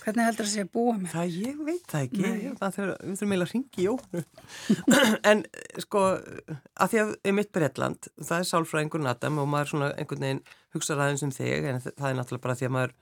Hvernig 0.00 0.26
heldur 0.26 0.46
það 0.46 0.52
sé 0.54 0.64
að 0.64 0.70
búa 0.74 0.94
með? 0.96 1.10
Það 1.12 1.34
ég 1.36 1.60
veit 1.66 1.84
það 1.90 2.06
ekki, 2.06 2.22
Nei. 2.24 2.54
það 2.60 2.76
þurfum, 2.76 3.10
við 3.10 3.18
þurfum 3.20 3.34
eiginlega 3.34 3.48
að 3.48 3.52
ringi 3.54 3.82
í 3.82 3.86
jónu. 3.86 4.22
en 5.30 5.42
sko, 5.84 6.04
að 6.80 6.94
því 6.94 7.02
að 7.02 7.12
í 7.20 7.34
mitt 7.36 7.52
Bretland, 7.56 8.08
það 8.20 8.36
er 8.38 8.48
sálfræðingur 8.50 9.06
Adam 9.12 9.40
og 9.42 9.50
maður 9.52 9.72
svona 9.74 9.90
einhvern 10.00 10.26
veginn 10.26 10.42
hugsaður 10.74 11.04
aðeins 11.04 11.24
um 11.26 11.34
þig, 11.36 11.68
en 11.70 11.80
það 11.84 12.08
er 12.10 12.18
náttúrulega 12.20 12.46
bara 12.46 12.58
því 12.60 12.68
að 12.70 12.74
maður, 12.78 12.96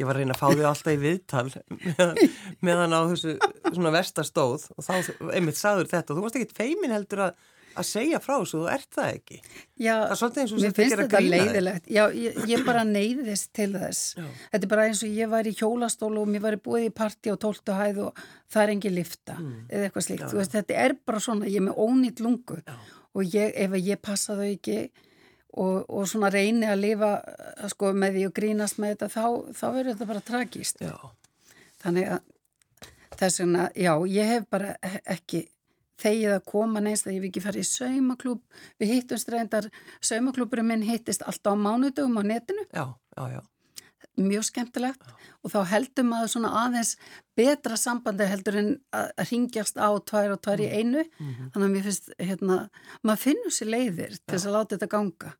ég 0.00 0.08
var 0.08 0.16
að 0.18 0.22
reyna 0.24 0.36
að 0.36 0.42
fá 0.42 0.46
þig 0.52 0.68
alltaf 0.68 0.92
í 0.92 1.00
viðtal 1.02 1.48
meðan, 1.82 2.20
meðan 2.64 2.96
á 2.96 3.00
þessu 3.12 3.34
svona 3.72 3.92
verstastóð 3.92 4.68
og 4.72 4.86
þá 4.86 4.92
einmitt 5.36 5.58
sagður 5.60 5.90
þetta 5.90 6.14
og 6.14 6.18
þú 6.18 6.24
varst 6.24 6.38
ekkit 6.40 6.54
feimin 6.56 6.94
heldur 6.96 7.26
að, 7.26 7.42
að 7.78 7.86
segja 7.88 8.18
frá 8.22 8.34
þessu, 8.34 8.60
þú 8.60 8.70
ert 8.72 8.88
það 8.96 9.10
ekki. 9.16 9.38
Já, 9.82 9.92
Það 9.92 10.12
er 10.14 10.18
svolítið 10.20 10.42
eins 10.42 10.52
og 10.52 10.62
mér 10.62 10.74
finnst 10.76 10.96
þetta 11.00 11.20
leiðilegt. 11.26 11.86
Já, 11.90 12.02
ég, 12.16 12.40
ég 12.52 12.64
bara 12.66 12.82
neyðist 12.96 13.52
til 13.56 13.68
þess. 13.76 14.02
Já. 14.18 14.26
Þetta 14.54 14.68
er 14.68 14.72
bara 14.74 14.88
eins 14.88 15.04
og 15.06 15.20
ég 15.20 15.30
var 15.32 15.48
í 15.48 15.54
hjólastól 15.58 16.10
og 16.22 16.32
mér 16.32 16.44
var 16.46 16.58
búið 16.64 16.88
í 16.88 16.92
parti 17.02 17.32
á 17.32 17.36
tóltu 17.40 17.76
hæð 17.78 18.02
og 18.08 18.24
það 18.52 18.64
er 18.64 18.74
engin 18.76 18.96
lifta 18.98 19.38
eða 19.68 19.86
eitthvað 19.88 20.06
slíkt. 20.08 20.20
Mm. 20.22 20.26
Já, 20.26 20.32
Þú 20.34 20.42
veist, 20.42 20.58
þetta 20.58 20.82
er 20.86 20.96
bara 21.12 21.22
svona, 21.28 21.48
ég 21.50 21.62
er 21.62 21.66
með 21.68 21.80
ónýtt 21.86 22.22
lungu 22.26 22.58
og 23.12 23.24
ég, 23.36 23.56
ef 23.64 23.78
ég 23.80 24.02
passa 24.02 24.36
þau 24.38 24.46
ekki 24.50 24.78
og, 25.52 25.82
og 25.88 26.06
svona 26.08 26.30
reyni 26.32 26.68
að 26.68 26.80
lifa 26.80 27.10
eh, 27.28 27.64
sko, 27.72 27.90
með 27.92 28.18
því 28.18 28.26
og 28.28 28.36
grínast 28.38 28.78
með 28.80 28.94
þetta, 28.94 29.08
þá, 29.12 29.24
þá 29.58 29.66
verður 29.74 29.90
þetta 29.94 30.10
bara 30.12 30.24
tragist. 30.30 30.84
Já, 30.84 30.94
Þannig 31.82 32.12
að 32.14 32.22
þess 33.18 33.40
vegna, 33.42 33.66
já, 33.76 33.92
ég 34.08 34.30
hef 34.30 34.46
bara 34.52 34.76
ekki 35.12 35.42
þegið 36.02 36.34
að 36.36 36.44
koma 36.50 36.82
neins 36.82 37.04
þegar 37.04 37.16
ég 37.18 37.28
ekki 37.30 37.44
farið 37.44 37.64
í 37.64 37.70
saumaklúb 37.70 38.60
við 38.82 38.92
hittumst 38.96 39.32
reyndar, 39.32 39.70
saumaklúburinn 40.04 40.68
minn 40.68 40.86
hittist 40.86 41.24
alltaf 41.26 41.56
á 41.56 41.62
mánudögum 41.64 42.20
á 42.20 42.22
netinu. 42.26 42.66
Já, 42.74 42.86
já, 43.16 43.24
já. 43.38 43.42
mjög 44.20 44.44
skemmtilegt. 44.44 45.12
Og 45.42 45.50
þá 45.50 45.60
heldur 45.72 46.06
maður 46.06 46.32
svona 46.34 46.50
aðeins 46.66 46.96
betra 47.38 47.78
sambandi 47.80 48.26
heldur 48.28 48.58
en 48.60 48.72
að 48.94 49.12
ringjast 49.30 49.78
á 49.80 49.88
tvær 50.06 50.36
og 50.36 50.42
tvær 50.44 50.62
í 50.62 50.68
einu. 50.70 51.04
Þannig 51.52 51.66
að 51.66 51.72
mér 51.76 51.86
finnst, 51.88 52.10
hérna, 52.18 52.58
maður 53.02 53.22
finnur 53.26 53.54
sér 53.54 53.72
leiðir 53.72 54.18
til 54.18 54.36
þess 54.36 54.50
að 54.50 54.58
láta 54.58 54.76
þetta 54.76 54.92
ganga. 54.92 55.32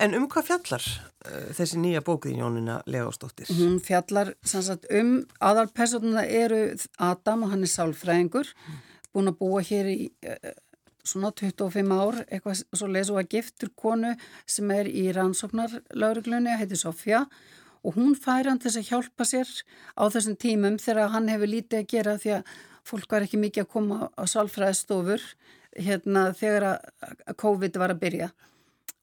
En 0.00 0.14
um 0.16 0.24
hvað 0.32 0.46
fjallar 0.48 0.84
uh, 1.28 1.48
þessi 1.56 1.80
nýja 1.80 2.00
bókið 2.04 2.38
Jónina 2.40 2.78
Leósdóttir? 2.88 3.50
Hún 3.58 3.80
fjallar 3.84 4.32
sem 4.48 4.62
sagt 4.64 4.86
um 4.96 5.18
aðalpersonuna 5.44 6.24
eru 6.24 6.62
Adam 6.96 7.44
og 7.44 7.52
hann 7.52 7.66
er 7.66 7.72
sálfræðingur 7.72 8.48
búin 9.14 9.30
að 9.30 9.38
búa 9.40 9.62
hér 9.66 9.90
í 9.90 10.10
uh, 10.26 10.52
svona 11.04 11.32
25 11.36 11.94
ár 11.96 12.20
eitthvað 12.26 12.62
svo 12.76 12.88
leys 12.90 13.10
og 13.12 13.20
að 13.22 13.30
giftur 13.36 13.72
konu 13.76 14.12
sem 14.46 14.70
er 14.74 14.90
í 14.90 15.08
rannsóknar 15.16 15.80
lauruglunni 15.96 16.52
að 16.52 16.64
heiti 16.64 16.80
Sofja 16.80 17.24
og 17.80 17.96
hún 17.96 18.16
fær 18.18 18.50
hann 18.50 18.60
til 18.60 18.72
að 18.74 18.90
hjálpa 18.90 19.24
sér 19.28 19.48
á 19.96 20.04
þessum 20.12 20.36
tímum 20.40 20.76
þegar 20.82 21.14
hann 21.14 21.30
hefur 21.32 21.50
lítið 21.54 21.80
að 21.80 21.88
gera 21.94 22.18
því 22.20 22.34
að 22.38 22.52
fólk 22.90 23.14
var 23.14 23.24
ekki 23.24 23.40
mikið 23.40 23.64
að 23.64 23.72
koma 23.72 24.10
á 24.12 24.22
sálfræðistofur 24.28 25.24
hérna 25.78 26.30
þegar 26.36 26.68
að 26.68 27.36
COVID 27.40 27.80
var 27.80 27.94
að 27.94 28.02
byrja 28.04 28.30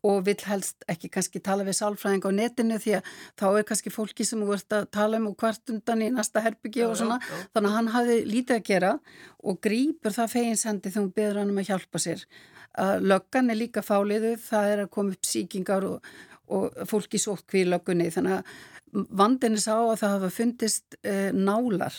og 0.05 0.25
vill 0.27 0.43
helst 0.45 0.85
ekki 0.91 1.09
kannski 1.13 1.41
tala 1.43 1.65
við 1.65 1.79
sálfræðing 1.79 2.27
á 2.29 2.31
netinu 2.37 2.77
því 2.81 2.93
að 2.99 3.09
þá 3.39 3.47
er 3.49 3.65
kannski 3.69 3.93
fólki 3.93 4.27
sem 4.27 4.43
þú 4.43 4.53
ert 4.53 4.75
að 4.77 4.85
tala 4.93 5.17
um 5.17 5.31
og 5.31 5.37
hvart 5.41 5.73
undan 5.73 6.03
í 6.05 6.11
næsta 6.13 6.43
herbyggi 6.45 6.85
og 6.85 6.95
svona. 6.99 7.17
þannig 7.55 7.71
að 7.71 7.75
hann 7.77 7.91
hafði 7.95 8.19
lítið 8.29 8.59
að 8.59 8.67
gera 8.69 8.93
og 9.43 9.59
grýpur 9.63 10.15
það 10.15 10.33
feginsendi 10.35 10.93
þegar 10.93 11.03
hún 11.03 11.15
beður 11.17 11.41
hann 11.41 11.53
um 11.53 11.61
að 11.63 11.69
hjálpa 11.71 12.03
sér. 12.03 12.25
Löggan 13.01 13.49
er 13.49 13.57
líka 13.57 13.81
fáliðu 13.81 14.35
það 14.41 14.71
er 14.71 14.83
að 14.85 14.93
koma 14.93 15.17
upp 15.17 15.25
síkingar 15.25 15.87
og, 15.87 16.11
og 16.53 16.81
fólki 16.89 17.21
sótt 17.21 17.47
kvíð 17.49 17.71
löggunni. 17.73 18.11
Þannig 18.13 18.37
að 18.37 19.07
vandinni 19.17 19.59
sá 19.61 19.75
að 19.79 19.99
það 20.03 20.15
hafa 20.15 20.33
fundist 20.33 20.97
uh, 21.01 21.29
nálar 21.33 21.95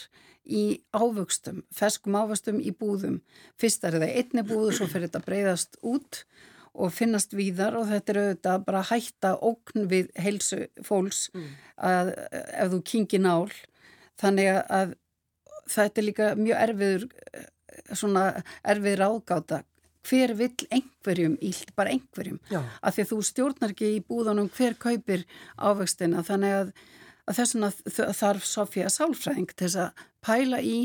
í 0.48 0.80
ávöxtum, 0.96 1.62
ferskum 1.74 2.16
ávöxtum 2.16 2.60
í 2.64 2.72
búðum. 2.72 3.18
Fyrst 3.60 3.84
er 3.84 3.98
það 3.98 4.14
einni 4.14 4.44
búðu, 4.48 4.72
svo 4.78 4.86
fyrir 4.88 5.10
þetta 5.10 5.24
breyðast 5.26 5.76
út 5.84 6.22
og 6.22 6.48
finnast 6.94 7.32
víðar 7.34 7.74
og 7.80 7.88
þetta 7.90 8.12
er 8.14 8.18
auðvitað 8.22 8.64
bara 8.68 8.82
að 8.84 8.90
hætta 8.92 9.32
ókn 9.42 9.88
við 9.90 10.10
heilsu 10.22 10.58
fólks 10.86 11.24
að 11.76 12.12
ef 12.54 12.70
þú 12.74 12.82
kingi 12.92 13.18
nál. 13.18 13.50
Þannig 14.18 14.48
að, 14.70 14.94
þetta 15.70 16.00
er 16.00 16.06
líka 16.06 16.28
mjög 16.38 16.62
erfiður 16.66 17.08
eh, 17.34 17.48
svona 17.94 18.22
erfiður 18.64 19.04
ágáta 19.08 19.62
hver 20.08 20.32
vill 20.38 20.54
einhverjum 20.72 21.34
ílt, 21.44 21.74
bara 21.76 21.90
einhverjum? 21.92 22.38
Já. 22.50 22.62
af 22.82 22.94
því 22.96 23.02
að 23.04 23.10
þú 23.12 23.18
stjórnar 23.28 23.74
ekki 23.74 23.90
í 23.98 24.04
búðunum 24.08 24.48
hver 24.56 24.74
kaupir 24.80 25.24
ávextina? 25.58 26.22
Þannig 26.24 26.54
að, 26.60 26.70
að 27.28 27.40
þessuna 27.42 27.70
þarf 28.16 28.46
Sofía 28.48 28.88
Sálfræðing 28.94 29.50
til 29.52 29.66
þess 29.66 29.80
að 29.84 30.06
pæla 30.24 30.60
í 30.64 30.78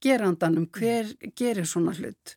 gerandanum. 0.00 0.66
Hver 0.72 1.12
gerir 1.36 1.68
svona 1.68 1.92
hlut? 1.98 2.36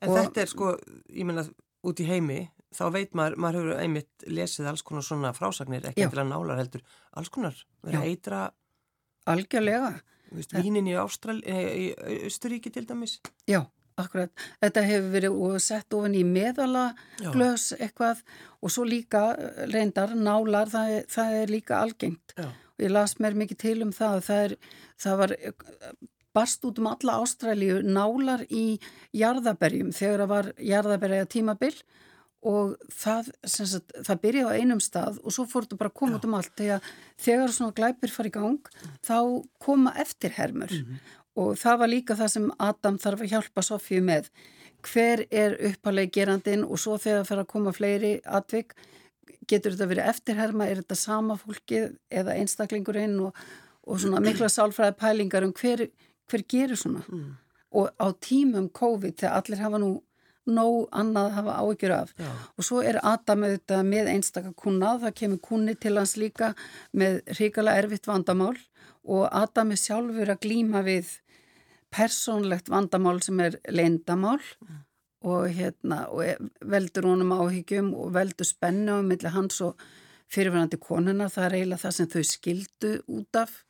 En 0.00 0.08
Og- 0.10 0.18
þetta 0.22 0.40
er 0.42 0.50
sko, 0.54 0.72
ég 1.12 1.24
meina, 1.28 1.44
út 1.84 2.00
í 2.00 2.08
heimi, 2.08 2.40
þá 2.74 2.84
veit 2.94 3.14
maður, 3.14 3.38
maður 3.40 3.60
hefur 3.60 3.84
einmitt 3.84 4.26
lesið 4.26 4.70
alls 4.70 4.82
konar 4.86 5.06
svona 5.06 5.34
frásagnir, 5.36 5.86
ekki 5.90 6.06
endilega 6.06 6.30
nálar 6.30 6.60
heldur, 6.62 6.82
alls 7.14 7.30
konar, 7.34 7.60
verið 7.84 8.00
að 8.00 8.10
eitra, 8.10 8.42
algjörlega 9.30 9.94
þú 10.34 10.40
veist, 10.40 10.56
vínin 10.58 10.90
í 10.90 10.96
Ástral, 10.98 11.38
í 11.44 11.92
Östuríki 12.26 12.72
til 12.74 12.86
dæmis. 12.88 13.18
Já, 13.50 13.62
akkurat. 14.00 14.32
Þetta 14.62 14.84
hefur 14.88 15.12
verið 15.14 15.38
sett 15.62 15.96
ofan 15.96 16.16
í 16.18 16.24
meðala 16.26 16.88
glös 17.20 17.70
eitthvað 17.78 18.24
og 18.60 18.72
svo 18.72 18.86
líka 18.88 19.26
eh, 19.36 19.64
reyndar 19.70 20.14
nálar, 20.16 20.70
það 20.72 20.96
er, 20.98 21.06
það 21.12 21.38
er 21.42 21.54
líka 21.54 21.80
algengt. 21.82 22.34
Já. 22.38 22.48
Og 22.74 22.82
ég 22.82 22.90
las 22.90 23.18
mér 23.22 23.36
mikið 23.38 23.60
til 23.60 23.76
um 23.84 23.92
það 23.94 24.16
að 24.16 24.24
það, 24.28 24.44
er, 24.48 24.56
það 25.04 25.20
var 25.22 25.36
eh, 25.36 25.68
barst 26.34 26.64
út 26.66 26.80
um 26.82 26.90
alla 26.90 27.18
Ástralíu 27.22 27.80
nálar 27.86 28.44
í 28.50 28.78
jarðaberjum 29.16 29.92
þegar 29.94 30.24
það 30.24 30.32
var 30.32 30.50
jarðaberja 30.58 31.28
tímabil 31.30 31.74
og 32.44 32.74
það, 32.92 33.30
sagt, 33.48 33.94
það 34.04 34.22
byrjaði 34.24 34.52
á 34.52 34.58
einum 34.60 34.80
stað 34.82 35.20
og 35.24 35.32
svo 35.32 35.46
fór 35.48 35.64
þetta 35.64 35.78
bara 35.80 35.92
að 35.92 35.98
koma 36.00 36.18
út 36.18 36.26
um 36.28 36.34
allt. 36.36 36.52
Þegar, 36.58 36.88
þegar 37.24 37.54
svona 37.56 37.76
glæpir 37.78 38.12
fari 38.12 38.32
í 38.32 38.34
gang 38.34 38.72
þá 39.04 39.18
koma 39.64 39.94
eftirhermur. 40.02 40.74
Og 41.40 41.54
það 41.58 41.78
var 41.80 41.90
líka 41.90 42.18
það 42.18 42.34
sem 42.34 42.50
Adam 42.62 42.98
þarf 43.00 43.24
að 43.24 43.32
hjálpa 43.32 43.64
Sofíu 43.64 44.04
með. 44.04 44.28
Hver 44.84 45.24
er 45.32 45.56
uppalegi 45.70 46.12
gerandin 46.18 46.66
og 46.66 46.78
svo 46.78 46.98
þegar 47.00 47.22
það 47.22 47.30
fer 47.30 47.42
að 47.42 47.50
koma 47.54 47.72
fleiri 47.72 48.12
atvik 48.28 48.76
getur 49.48 49.74
þetta 49.74 49.88
verið 49.90 50.10
eftirherma, 50.12 50.68
er 50.68 50.80
þetta 50.82 50.96
sama 50.98 51.36
fólkið 51.40 51.94
eða 52.12 52.36
einstaklingurinn 52.40 53.16
og, 53.24 53.36
og 53.88 54.00
svona 54.00 54.20
mikla 54.24 54.50
sálfræði 54.52 54.96
pælingar 55.00 55.46
um 55.46 55.52
hver, 55.56 55.86
hver 56.30 56.44
gerir 56.48 56.78
svona? 56.80 57.04
Og 57.74 57.90
á 57.98 58.06
tímum 58.22 58.70
COVID 58.70 59.16
þegar 59.18 59.40
allir 59.40 59.62
hafa 59.64 59.80
nú 59.82 59.94
nóg 60.44 60.88
annað 60.92 61.30
að 61.30 61.36
hafa 61.38 61.56
áhyggjur 61.62 61.94
af 61.94 62.12
Já. 62.20 62.30
og 62.58 62.66
svo 62.66 62.80
er 62.84 62.98
Adam 63.02 63.44
auðvitað 63.46 63.82
með 63.88 64.10
einstaka 64.12 64.52
kuna, 64.52 64.94
það 65.00 65.16
kemur 65.20 65.40
kunni 65.48 65.74
til 65.80 65.96
hans 65.96 66.16
líka 66.20 66.52
með 66.92 67.22
hrikalega 67.38 67.84
erfitt 67.84 68.08
vandamál 68.08 68.56
og 69.04 69.28
Adam 69.32 69.72
er 69.72 69.80
sjálfur 69.80 70.32
að 70.34 70.42
glíma 70.44 70.82
við 70.84 71.14
persónlegt 71.94 72.68
vandamál 72.72 73.22
sem 73.24 73.40
er 73.40 73.58
leyndamál 73.72 74.40
og 75.24 75.48
hérna 75.56 76.04
og 76.12 76.50
veldur 76.60 77.08
honum 77.08 77.32
áhyggjum 77.32 77.94
og 77.96 78.12
veldur 78.16 78.48
spennu 78.48 79.00
á 79.00 79.06
milli 79.06 79.32
hans 79.32 79.62
og 79.64 79.80
fyrirverandi 80.34 80.80
konuna, 80.80 81.30
það 81.32 81.46
er 81.46 81.56
eiginlega 81.58 81.84
það 81.84 81.96
sem 81.96 82.10
þau 82.12 82.24
skildu 82.28 82.92
út 83.06 83.38
af 83.38 83.62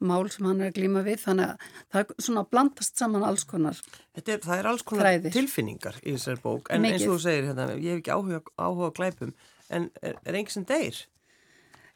mál 0.00 0.26
sem 0.32 0.46
hann 0.48 0.60
er 0.64 0.70
að 0.70 0.76
glíma 0.78 1.02
við, 1.04 1.18
þannig 1.24 1.50
að 1.50 1.64
það 1.92 2.00
er 2.02 2.24
svona 2.26 2.44
blandast 2.50 3.00
saman 3.00 3.24
alls 3.26 3.44
konar 3.48 3.78
er, 4.16 4.38
það 4.40 4.54
er 4.58 4.68
alls 4.70 4.84
konar 4.86 5.06
Þræðir. 5.06 5.32
tilfinningar 5.36 5.98
í 6.02 6.14
þessari 6.16 6.42
bók, 6.44 6.70
en 6.72 6.82
Mikið. 6.84 6.96
eins 6.96 7.06
og 7.08 7.14
þú 7.16 7.22
segir, 7.26 7.48
hérna, 7.50 7.66
ég 7.76 7.94
hef 7.94 8.02
ekki 8.02 8.14
áhuga, 8.16 8.40
áhuga 8.56 8.88
á 8.88 8.96
glæpum, 8.96 9.32
en 9.70 9.88
er, 10.02 10.16
er 10.24 10.38
sem 10.56 10.64
deyr? 10.68 11.00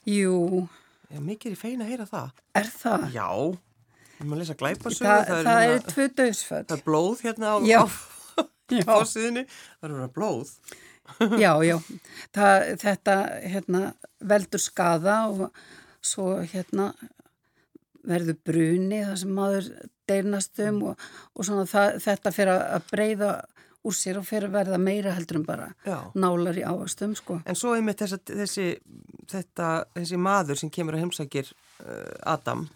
Jú, 0.05 0.69
er 1.11 1.23
mikið 1.25 1.55
í 1.57 1.61
feina 1.61 1.85
að 1.87 1.93
heyra 1.95 2.09
það. 2.11 2.43
er 2.61 2.73
það? 2.77 3.07
Já, 3.15 3.29
við 4.19 4.27
maður 4.31 4.43
lesa 4.45 4.59
glæpasögu, 4.61 5.05
Það, 5.05 5.23
það, 5.29 5.45
það 5.49 5.61
er, 5.63 5.71
hérna, 5.75 5.93
tvö 5.95 6.09
döðsföll. 6.21 6.65
það 6.69 6.77
er 6.79 6.85
blóð 6.89 7.23
hérna 7.25 7.53
á, 7.53 7.57
Já. 7.65 7.81
á 7.85 8.75
Já. 8.75 8.85
fórsíðinni, 8.93 9.47
það 9.81 9.95
verið 10.01 10.13
blóð. 10.19 10.53
Já, 11.45 11.51
já, 11.61 11.75
það, 12.33 12.63
þetta 12.81 13.15
hérna, 13.53 13.81
veldur 14.25 14.63
skada 14.63 15.17
og 15.29 15.51
svo 16.05 16.39
hérna, 16.49 16.87
verður 18.09 18.39
bruni 18.47 19.01
það 19.05 19.19
sem 19.23 19.35
maður 19.35 19.73
deyrnast 20.09 20.63
um 20.67 20.81
og, 20.91 21.05
og 21.35 21.49
svona 21.49 21.67
það, 21.69 21.99
þetta 22.05 22.33
fyrir 22.35 22.55
að 22.55 22.89
breyða 22.91 23.33
úr 23.85 23.97
sér 23.97 24.19
og 24.21 24.27
fyrir 24.29 24.49
að 24.49 24.57
verða 24.59 24.79
meira 24.81 25.13
heldur 25.17 25.41
en 25.41 25.47
bara 25.47 25.67
Já. 25.85 25.99
nálar 26.17 26.57
í 26.57 26.65
ávastum 26.65 27.13
sko. 27.19 27.41
En 27.45 27.59
svo 27.59 27.75
einmitt 27.77 28.01
þessa, 28.01 28.21
þessi, 28.31 28.69
þetta, 29.31 29.73
þessi 29.97 30.21
maður 30.21 30.61
sem 30.61 30.73
kemur 30.73 30.97
að 30.97 31.05
heimsækir 31.05 31.51
uh, 31.53 32.15
Adam 32.35 32.67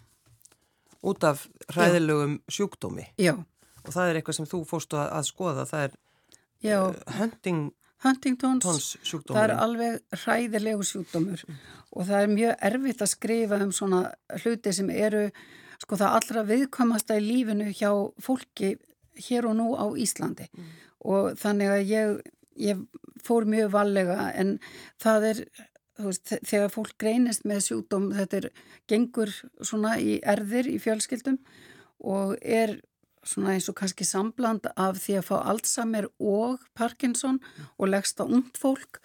út 1.09 1.25
af 1.25 1.47
hræðilegum 1.73 2.41
sjúkdómi. 2.51 3.07
Já, 3.21 3.37
og 3.85 3.95
það 3.95 4.11
er 4.11 4.21
eitthvað 4.21 4.41
sem 4.41 4.51
þú 4.51 4.63
fórstu 4.69 4.99
að, 5.01 5.11
að 5.17 5.29
skoða, 5.31 5.67
það 5.71 5.87
er 5.87 5.97
já, 6.67 6.79
uh, 6.83 7.15
Huntingtons 8.05 8.97
það 9.11 9.41
er 9.43 9.55
alveg 9.59 10.19
hræðilegu 10.23 10.85
sjúkdómur 10.87 11.45
og 11.49 12.07
það 12.07 12.21
er 12.21 12.35
mjög 12.35 12.67
erfitt 12.71 13.03
að 13.03 13.13
skrifa 13.15 13.61
um 13.65 13.73
svona 13.75 14.03
hluti 14.43 14.75
sem 14.77 14.91
eru 14.95 15.25
sko 15.83 15.99
það 15.99 16.19
allra 16.19 16.45
viðkvæmasta 16.47 17.19
í 17.19 17.25
lífinu 17.25 17.73
hjá 17.75 17.91
fólki 18.23 18.77
hér 19.29 19.49
og 19.51 19.57
nú 19.59 19.73
á 19.75 19.87
Íslandi. 19.99 20.47
Og 21.07 21.35
þannig 21.39 21.73
að 21.75 21.91
ég, 21.91 22.15
ég 22.59 22.83
fór 23.25 23.47
mjög 23.51 23.73
vallega 23.75 24.29
en 24.39 24.57
það 25.03 25.29
er 25.33 25.43
veist, 25.99 26.35
þegar 26.47 26.75
fólk 26.75 26.95
greinist 27.01 27.47
með 27.49 27.65
sjúkdóm 27.69 28.11
þetta 28.17 28.43
er 28.43 28.51
gengur 28.91 29.33
svona 29.59 29.97
í 29.99 30.19
erðir 30.23 30.71
í 30.71 30.79
fjölskyldum 30.83 31.39
og 31.99 32.37
er 32.43 32.79
svona 33.29 33.55
eins 33.55 33.69
og 33.71 33.77
kannski 33.79 34.07
sambland 34.09 34.67
af 34.75 34.99
því 35.03 35.21
að 35.21 35.29
fá 35.29 35.37
Alzheimer 35.53 36.09
og 36.19 36.65
Parkinson 36.79 37.41
og 37.77 37.91
leggst 37.93 38.21
á 38.23 38.25
ungt 38.25 38.61
fólk 38.61 39.03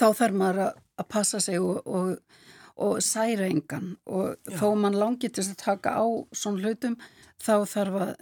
þá 0.00 0.06
þarf 0.16 0.38
maður 0.40 0.62
að, 0.66 0.78
passa 1.08 1.40
sig 1.40 1.60
og, 1.60 1.86
og, 1.88 2.40
og 2.80 2.98
særa 3.04 3.48
engan. 3.48 3.94
Og 4.08 4.36
þó 4.58 4.74
mann 4.78 4.98
langi 5.00 5.30
til 5.32 5.46
að 5.46 5.58
taka 5.60 5.96
á 5.96 6.06
svona 6.36 6.64
hlutum 6.64 6.98
þá 7.40 7.54
þarf 7.68 8.00
að, 8.04 8.12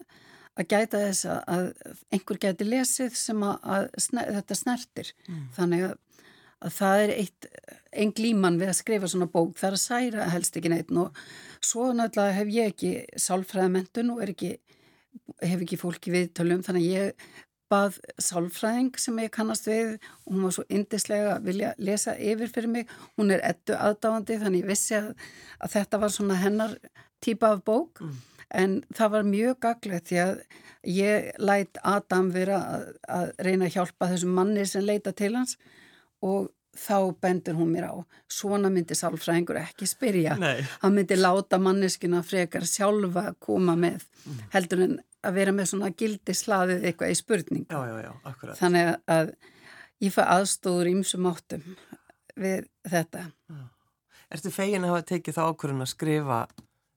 að 0.58 0.68
gæta 0.72 1.02
þess 1.06 1.30
að, 1.34 1.72
einhver 2.14 2.42
gæti 2.42 2.68
lesið 2.68 3.18
sem 3.18 3.42
að, 3.46 3.56
að 3.76 3.88
sner, 4.06 4.30
þetta 4.38 4.58
snertir. 4.62 5.12
Þannig 5.58 5.88
að, 5.88 6.22
að 6.66 6.78
það 6.78 7.02
er 7.02 7.14
eitt 7.16 7.50
einn 7.98 8.14
glíman 8.14 8.58
við 8.60 8.72
að 8.72 8.80
skrifa 8.82 9.10
svona 9.10 9.30
bók. 9.32 9.56
Það 9.58 9.68
er 9.70 9.78
að 9.78 9.84
særa 9.84 10.30
helst 10.34 10.58
ekki 10.58 10.72
neitt. 10.72 10.94
Og 10.94 11.22
svo 11.64 11.90
náttúrulega 11.90 12.38
hef 12.38 12.54
ég 12.54 12.72
ekki 12.74 12.94
sálfræðamentun 13.26 14.14
og 14.14 14.22
er 14.22 14.34
ekki 14.34 14.56
hef 15.42 15.62
ekki 15.64 15.78
fólki 15.80 16.14
viðtölum 16.14 16.64
þannig 16.66 16.86
að 16.86 16.96
ég 16.96 17.28
bað 17.68 17.98
sálfræðing 18.22 18.96
sem 19.00 19.18
ég 19.20 19.32
kannast 19.34 19.68
við 19.68 19.98
og 19.98 20.32
hún 20.32 20.46
var 20.46 20.54
svo 20.56 20.64
indislega 20.72 21.34
að 21.34 21.50
vilja 21.50 21.74
lesa 21.84 22.14
yfir 22.16 22.52
fyrir 22.52 22.72
mig. 22.72 22.94
Hún 23.20 23.34
er 23.34 23.44
ettu 23.44 23.76
aðdáandi 23.76 24.38
þannig 24.40 24.64
ég 24.64 24.70
vissi 24.72 24.96
að, 24.96 25.10
að 25.60 25.74
þetta 25.76 26.00
var 26.04 26.14
svona 26.14 26.38
hennar 26.40 26.76
típa 27.24 27.52
af 27.52 27.64
bók 27.66 28.00
mm. 28.00 28.14
en 28.62 28.78
það 28.94 29.14
var 29.16 29.28
mjög 29.28 29.60
gaglegt 29.66 30.08
því 30.08 30.20
að 30.24 30.34
ég 30.88 31.28
læt 31.42 31.80
Adam 31.82 32.30
vera 32.32 32.60
að, 32.76 32.86
að 33.18 33.32
reyna 33.44 33.68
að 33.68 33.74
hjálpa 33.76 34.12
þessum 34.14 34.38
manni 34.38 34.64
sem 34.68 34.86
leita 34.86 35.12
til 35.12 35.34
hans 35.36 35.58
og 36.24 36.48
þá 36.78 37.14
bendur 37.20 37.58
hún 37.58 37.72
mér 37.74 37.88
á 37.90 37.94
svona 38.30 38.70
myndi 38.72 38.96
sálfræðingur 38.98 39.60
ekki 39.60 39.88
spyrja 39.88 40.36
Nei. 40.40 40.62
hann 40.82 40.96
myndi 40.96 41.18
láta 41.18 41.58
manneskina 41.62 42.22
frekar 42.26 42.66
sjálfa 42.68 43.32
koma 43.42 43.76
með 43.78 44.04
mm. 44.24 44.40
heldur 44.54 44.84
en 44.86 44.98
að 45.26 45.38
vera 45.40 45.54
með 45.54 45.72
svona 45.72 45.90
gildislaðið 45.98 46.86
eitthvað 46.88 47.12
í 47.12 47.18
spurning 47.18 47.66
já, 47.66 47.80
já, 47.88 47.96
já, 48.06 48.54
þannig 48.60 48.92
að 49.10 49.32
ég 50.04 50.14
fæ 50.14 50.22
aðstóður 50.24 50.92
ímsum 50.92 51.26
áttum 51.30 51.66
við 52.38 52.68
þetta 52.86 53.26
já. 53.26 53.66
Ertu 54.28 54.50
fegin 54.52 54.84
að 54.84 54.92
hafa 54.92 55.06
tekið 55.08 55.38
það 55.38 55.52
ákvörðun 55.52 55.84
að 55.86 55.92
skrifa 55.94 56.38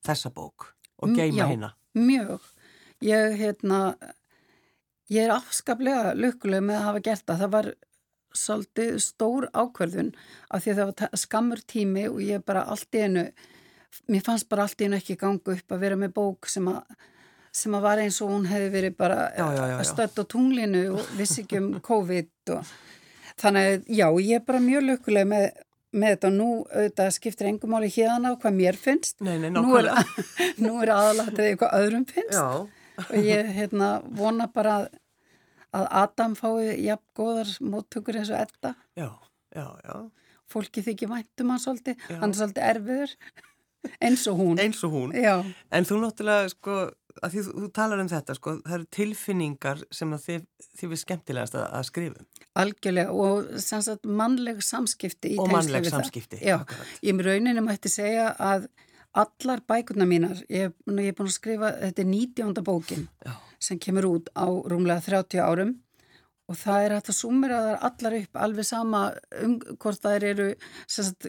þessa 0.03 0.31
bók 0.35 0.73
og 1.01 1.13
geima 1.15 1.47
hérna? 1.47 1.69
Já, 1.71 2.01
mjög 2.01 2.49
ég, 3.07 3.37
hérna 3.39 3.79
ég 5.11 5.25
er 5.25 5.33
afskaplega 5.35 6.11
lukkuleg 6.17 6.63
með 6.65 6.79
að 6.79 6.87
hafa 6.89 7.03
gert 7.07 7.25
það 7.29 7.43
það 7.43 7.53
var 7.55 7.69
svolítið 8.37 8.99
stór 9.03 9.49
ákverðun 9.53 10.13
af 10.49 10.63
því 10.63 10.73
að 10.73 10.81
það 10.81 10.91
var 10.91 11.23
skammur 11.23 11.63
tími 11.67 12.05
og 12.09 12.21
ég 12.23 12.45
bara 12.45 12.67
allt 12.71 12.95
í 12.95 13.05
einu 13.05 13.25
mér 14.11 14.23
fannst 14.25 14.49
bara 14.49 14.67
allt 14.67 14.81
í 14.81 14.87
einu 14.87 14.99
ekki 14.99 15.17
gangu 15.19 15.55
upp 15.55 15.73
að 15.73 15.83
vera 15.83 15.97
með 15.99 16.13
bók 16.15 16.49
sem 16.51 16.67
að, 16.71 16.79
sem 17.51 17.75
að 17.75 17.85
var 17.87 18.03
eins 18.03 18.21
og 18.23 18.31
hún 18.33 18.47
hefði 18.49 18.71
verið 18.75 18.95
bara 18.99 19.83
stött 19.87 20.19
á 20.19 20.23
tunglinu 20.23 20.85
og 20.95 21.11
vissi 21.19 21.43
ekki 21.43 21.59
um 21.59 21.73
COVID 21.83 22.55
og 22.55 22.71
þannig 23.41 23.85
já, 23.87 24.07
ég 24.21 24.39
er 24.39 24.45
bara 24.47 24.61
mjög 24.63 24.87
lökuleg 24.89 25.27
með, 25.27 25.47
með 25.95 26.15
þetta. 26.15 26.29
Og 26.31 26.37
nú 26.37 26.49
auðvitað 26.69 27.15
skiptir 27.17 27.49
engum 27.51 27.73
máli 27.75 27.91
hérna 27.93 28.33
á 28.35 28.39
hvað 28.41 28.57
mér 28.57 28.79
finnst. 28.79 29.17
Nei, 29.23 29.37
nei, 29.41 29.49
nú 29.53 29.77
er, 29.79 29.91
er 30.83 30.93
aðalatið 30.97 31.47
eitthvað 31.49 31.77
öðrum 31.79 32.07
finnst. 32.09 32.37
Já. 32.37 32.67
og 33.01 33.25
ég 33.25 33.47
hérna, 33.55 33.93
vona 34.13 34.45
bara 34.51 34.81
að 34.81 34.89
að 35.75 35.85
Adam 36.01 36.33
fái 36.37 36.73
jafn 36.85 37.05
góðar 37.17 37.53
móttökur 37.63 38.19
eins 38.19 38.31
og 38.33 38.41
Edda. 38.41 38.73
Já, 38.99 39.09
já, 39.55 39.65
já. 39.85 39.95
Fólki 40.51 40.83
þykir 40.83 41.11
væntum 41.11 41.53
hann 41.53 41.63
svolítið, 41.63 42.01
hann 42.19 42.33
er 42.33 42.39
svolítið 42.39 42.65
erfiður, 42.67 43.13
eins 44.07 44.25
og 44.27 44.41
hún. 44.41 44.59
Eins 44.59 44.81
og 44.83 44.95
hún. 44.95 45.13
Já. 45.15 45.37
En 45.71 45.87
þú 45.87 46.01
náttúrulega, 46.01 46.51
sko, 46.51 46.77
því 47.23 47.45
þú, 47.47 47.69
talar 47.75 48.03
um 48.03 48.11
þetta, 48.11 48.35
sko, 48.35 48.57
það 48.65 48.77
eru 48.77 48.89
tilfinningar 48.97 49.83
sem 49.95 50.11
að 50.15 50.27
þið, 50.27 50.45
þið 50.81 50.95
er 50.97 51.01
skemmtilegast 51.05 51.57
að, 51.57 51.65
að 51.79 51.87
skrifa. 51.87 52.27
Algjörlega 52.61 53.15
og 53.15 53.51
sagt 53.63 54.07
mannleg 54.21 54.59
samskipti 54.65 55.35
í 55.37 55.39
og 55.39 55.51
mannleg 55.53 55.87
samskipti. 55.87 56.41
Ég 56.43 57.15
með 57.15 57.29
rauninu 57.29 57.63
mætti 57.63 57.91
segja 57.91 58.33
að 58.35 58.67
allar 59.15 59.63
bækurna 59.67 60.07
mínar, 60.07 60.43
ég, 60.51 60.71
ég 60.71 61.07
er 61.11 61.15
búin 61.15 61.31
að 61.31 61.35
skrifa, 61.35 61.71
þetta 61.79 62.03
er 62.03 62.11
19. 62.11 62.61
bókin 62.67 63.07
Já. 63.23 63.33
Sem 63.61 63.79
kemur 63.81 64.09
út 64.09 64.29
á 64.33 64.45
rúmlega 64.49 65.03
30 65.05 65.41
árum 65.43 65.75
og 66.51 66.57
það 66.59 66.85
er 66.85 66.95
hægt 66.97 67.11
að 67.13 67.17
sumera 67.17 67.59
þar 67.63 67.83
allar 67.87 68.15
upp 68.17 68.39
alveg 68.45 68.67
sama 68.67 69.01
um 69.39 69.53
hvort 69.79 70.01
það 70.03 70.25
eru 70.31 70.47
sagt, 70.89 71.27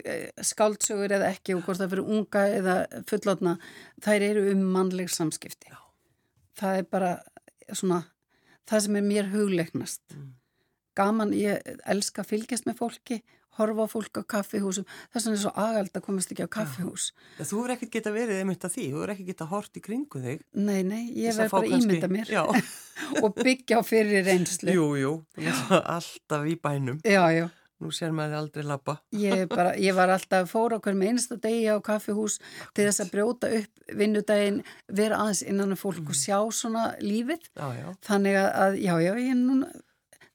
skáldsögur 0.51 1.15
eða 1.15 1.29
ekki 1.31 1.55
og 1.55 1.63
hvort 1.63 1.79
það 1.79 1.93
fyrir 1.93 2.09
unga 2.17 2.45
eða 2.57 2.75
fullotna, 3.09 3.53
þær 4.03 4.27
eru 4.31 4.47
um 4.51 4.65
mannleg 4.73 5.11
samskipti. 5.13 5.71
Já. 5.71 5.79
Það 6.59 6.81
er 6.81 6.89
bara 6.91 7.13
svona 7.71 8.01
það 8.69 8.85
sem 8.85 8.97
er 8.99 9.07
mér 9.07 9.31
hugleiknast. 9.31 10.03
Mm. 10.11 10.33
Gaman, 10.97 11.31
ég 11.33 11.63
elska 11.89 12.21
að 12.21 12.33
fylgjast 12.33 12.67
með 12.67 12.79
fólki 12.81 13.21
horfa 13.59 13.87
fólk 13.91 14.21
á 14.21 14.23
kaffihúsum. 14.35 14.85
Þess 15.13 15.27
vegna 15.27 15.37
er 15.37 15.41
svo 15.43 15.53
agald 15.63 15.97
að 15.97 16.05
komast 16.07 16.33
ekki 16.33 16.45
á 16.45 16.49
kaffihús. 16.57 17.09
Ja, 17.39 17.47
Þú 17.49 17.63
er 17.65 17.75
ekkert 17.75 17.95
geta 17.97 18.13
verið 18.15 18.43
einmitt 18.43 18.67
að 18.67 18.77
því 18.77 18.85
þú 18.93 19.03
er 19.05 19.15
ekkert 19.15 19.31
geta 19.33 19.49
hort 19.51 19.79
í 19.79 19.83
kringu 19.87 20.23
þig. 20.23 20.45
Nei, 20.57 20.79
nei, 20.87 21.03
ég 21.19 21.35
verð 21.37 21.57
bara 21.57 21.73
kannski... 21.73 21.89
ímynda 21.89 22.11
mér. 22.13 22.31
Og 23.23 23.35
byggja 23.37 23.81
á 23.81 23.81
fyrir 23.85 24.25
reynslu. 24.25 24.73
Jú, 24.73 24.87
jú, 24.99 25.17
alltaf 25.81 26.47
í 26.49 26.57
bænum. 26.61 27.01
Já, 27.05 27.25
já. 27.33 27.49
Nú 27.83 27.89
sér 27.91 28.13
maður 28.15 28.37
aldrei 28.37 28.63
lappa 28.63 28.93
ég, 29.17 29.49
ég 29.81 29.95
var 29.97 30.11
alltaf 30.13 30.47
fóra 30.47 30.77
okkur 30.77 30.95
með 30.95 31.09
einsta 31.13 31.35
degi 31.41 31.65
á 31.67 31.83
kaffihús 31.83 32.37
til 32.71 32.85
þess 32.85 33.03
að 33.03 33.09
brjóta 33.11 33.49
upp 33.57 33.95
vinnudaginn, 33.99 34.61
vera 34.87 35.19
aðeins 35.19 35.41
innan 35.43 35.75
fólk 35.75 35.99
mm. 35.99 36.13
og 36.13 36.19
sjá 36.19 36.37
svona 36.55 36.85
lífið. 37.03 37.49
Já, 37.57 37.65
já. 37.75 37.89
þannig 38.07 38.37
að, 38.39 38.77
já, 38.79 38.93
já, 39.03 39.11
ég 39.19 39.35
núna 39.41 39.71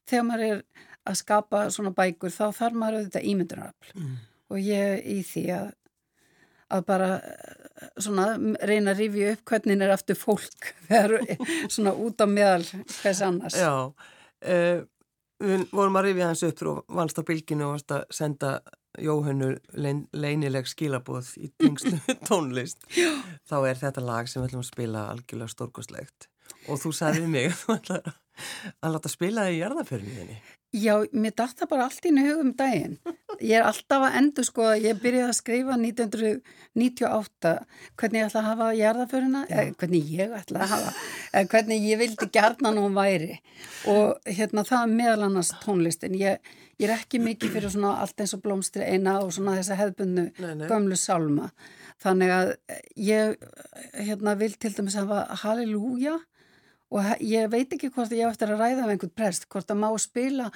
þegar 0.08 0.28
maður 0.28 0.46
er 0.48 0.62
að 1.08 1.20
skapa 1.22 1.66
svona 1.72 1.94
bækur 1.96 2.32
þá 2.34 2.46
þarf 2.56 2.78
maður 2.78 3.00
auðvitað 3.00 3.28
ímyndunarafl. 3.32 3.92
Mm. 3.96 4.16
og 4.48 4.64
ég 4.64 5.06
í 5.08 5.20
því 5.26 5.44
að 5.58 5.68
að 6.68 6.84
bara 6.88 7.08
svona 8.00 8.26
reyna 8.68 8.92
að 8.92 9.02
rifja 9.04 9.32
upp 9.34 9.44
hvernig 9.48 9.82
er 9.84 9.94
aftur 9.94 10.18
fólk 10.18 10.72
þegar 10.88 11.16
svona 11.70 11.94
út 11.96 12.20
á 12.20 12.26
meðal 12.28 12.64
hvers 12.98 13.22
annars. 13.24 13.58
Já, 13.58 13.72
uh, 13.88 14.80
við 15.38 15.64
vorum 15.72 16.00
að 16.00 16.10
rifja 16.10 16.28
hans 16.30 16.44
upp 16.48 16.64
og 16.72 16.98
vannst 16.98 17.20
á 17.20 17.28
bylginu 17.28 17.68
og 17.68 17.78
varst 17.78 17.96
að 17.96 18.04
senda 18.20 18.58
Jóhannu 18.98 19.52
lein, 19.78 20.06
leinileg 20.16 20.66
skilabóð 20.66 21.28
í 21.38 21.52
tengslu 21.60 22.00
tónlist. 22.28 22.80
Já. 22.96 23.12
þá 23.46 23.56
er 23.68 23.78
þetta 23.78 24.02
lag 24.02 24.26
sem 24.26 24.42
við 24.42 24.48
ætlum 24.48 24.64
að 24.64 24.70
spila 24.72 25.04
algjörlega 25.12 25.54
stórkoslegt 25.54 26.26
og 26.66 26.80
þú 26.82 26.92
sagði 26.96 27.28
mig 27.30 27.52
að 27.52 27.60
þú 27.60 27.76
ætlaði 27.76 28.14
að 28.82 28.96
láta 28.96 29.12
spila 29.12 29.44
í 29.52 29.60
jarðaförniðinni 29.60 30.40
Já, 30.76 31.00
mér 31.16 31.32
dætt 31.32 31.62
það 31.62 31.68
bara 31.70 31.84
allt 31.88 32.04
í 32.04 32.10
hugum 32.12 32.50
daginn. 32.52 32.98
Ég 33.40 33.56
er 33.56 33.64
alltaf 33.64 34.02
að 34.04 34.16
endur 34.18 34.44
sko 34.44 34.66
að 34.68 34.82
ég 34.84 34.98
byrjaði 35.00 35.30
að 35.30 35.38
skrifa 35.38 35.78
1998 35.80 37.52
hvernig 37.96 38.20
ég 38.20 38.28
ætla 38.28 38.42
að 38.42 38.48
hafa 38.50 38.66
jarðaföruna, 38.76 39.42
eða 39.48 39.72
hvernig 39.80 40.12
ég 40.12 40.36
ætla 40.36 40.66
að 40.66 40.74
hafa, 40.74 40.92
eða 41.32 41.50
hvernig 41.54 41.88
ég 41.88 42.00
vildi 42.02 42.28
gerna 42.36 42.74
nú 42.76 42.84
væri 42.92 43.38
og 43.88 44.28
hérna 44.28 44.66
það 44.68 44.94
meðal 44.98 45.26
annars 45.30 45.54
tónlistin. 45.64 46.20
Ég, 46.20 46.36
ég 46.76 46.90
er 46.90 46.96
ekki 46.98 47.22
mikið 47.24 47.56
fyrir 47.56 47.72
svona 47.72 47.96
allt 48.02 48.20
eins 48.20 48.36
og 48.36 48.44
blómstri 48.44 48.84
eina 48.84 49.22
og 49.22 49.32
svona 49.32 49.56
þessa 49.56 49.80
hefðbunnu 49.80 50.28
gömlu 50.68 51.00
salma. 51.00 51.48
Þannig 52.04 52.34
að 52.34 52.56
ég 53.08 53.38
hérna 53.96 54.36
vil 54.36 54.52
til 54.52 54.76
dæmis 54.76 55.00
hafa 55.00 55.24
halleluja 55.46 56.18
og 56.94 57.08
ég 57.20 57.48
veit 57.52 57.72
ekki 57.74 57.90
hvort 57.92 58.12
ég 58.16 58.28
eftir 58.28 58.52
að 58.52 58.62
ræða 58.62 58.84
með 58.84 58.94
einhvern 58.94 59.16
prest, 59.16 59.48
hvort 59.52 59.70
að 59.72 59.82
má 59.82 59.88
spila 60.00 60.48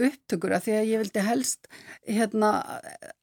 upptökur 0.00 0.54
að 0.56 0.66
því 0.66 0.74
að 0.76 0.88
ég 0.88 1.02
vildi 1.02 1.24
helst 1.26 1.68
hérna 2.08 2.52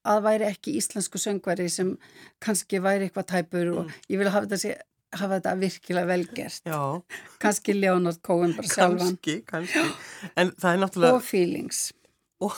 að 0.08 0.22
væri 0.28 0.48
ekki 0.50 0.76
íslensku 0.80 1.22
söngveri 1.22 1.68
sem 1.74 1.96
kannski 2.44 2.82
væri 2.84 3.08
eitthvað 3.08 3.30
tæpur 3.34 3.72
og 3.74 3.82
mm. 3.86 3.96
ég 4.14 4.22
vil 4.22 4.32
hafa 4.32 4.50
þetta, 4.52 4.76
hafa 5.18 5.40
þetta 5.40 5.56
virkilega 5.64 6.12
velgerst 6.12 6.70
kannski 7.44 7.76
Leonard 7.78 8.22
Cohen 8.26 8.56
bara 8.58 8.70
sjálfan. 8.70 9.16
Kannski, 9.18 9.40
kannski. 9.50 9.86
En 10.36 10.54
það 10.60 10.76
er 10.76 10.84
náttúrulega 10.84 11.20
og 11.20 11.26
feelings. 11.26 11.82
Og, 12.40 12.56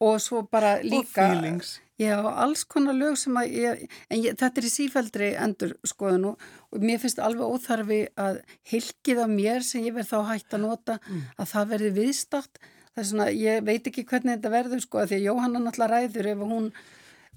og 0.00 0.20
svo 0.24 0.46
bara 0.48 0.78
líka 0.80 1.02
og 1.02 1.10
feelings 1.16 1.80
Já, 2.00 2.16
alls 2.24 2.64
konar 2.64 2.96
lög 2.96 3.18
sem 3.20 3.36
að 3.36 3.52
ég, 3.52 3.82
en 4.08 4.22
ég, 4.24 4.36
þetta 4.40 4.60
er 4.60 4.66
í 4.66 4.70
sífældri 4.72 5.26
endur 5.38 5.74
skoðun 5.86 6.30
og, 6.30 6.46
og 6.72 6.86
mér 6.86 7.02
finnst 7.02 7.20
alveg 7.20 7.52
óþarfi 7.52 7.98
að 8.18 8.40
hilkið 8.72 9.20
af 9.22 9.30
mér 9.32 9.66
sem 9.66 9.84
ég 9.84 9.94
verð 9.98 10.08
þá 10.08 10.30
hægt 10.30 10.56
að 10.56 10.64
nota 10.64 10.96
mm. 11.02 11.20
að 11.36 11.50
það 11.52 11.68
verði 11.74 11.92
viðstart. 12.00 12.62
Það 12.92 13.02
er 13.04 13.08
svona, 13.10 13.28
ég 13.36 13.68
veit 13.68 13.92
ekki 13.92 14.06
hvernig 14.08 14.38
þetta 14.38 14.54
verður 14.56 14.84
sko 14.84 15.02
að 15.02 15.12
því 15.12 15.20
að 15.20 15.28
Jóhanna 15.28 15.62
náttúrulega 15.62 15.92
ræður 15.92 16.30
ef 16.32 16.42
hún 16.48 16.72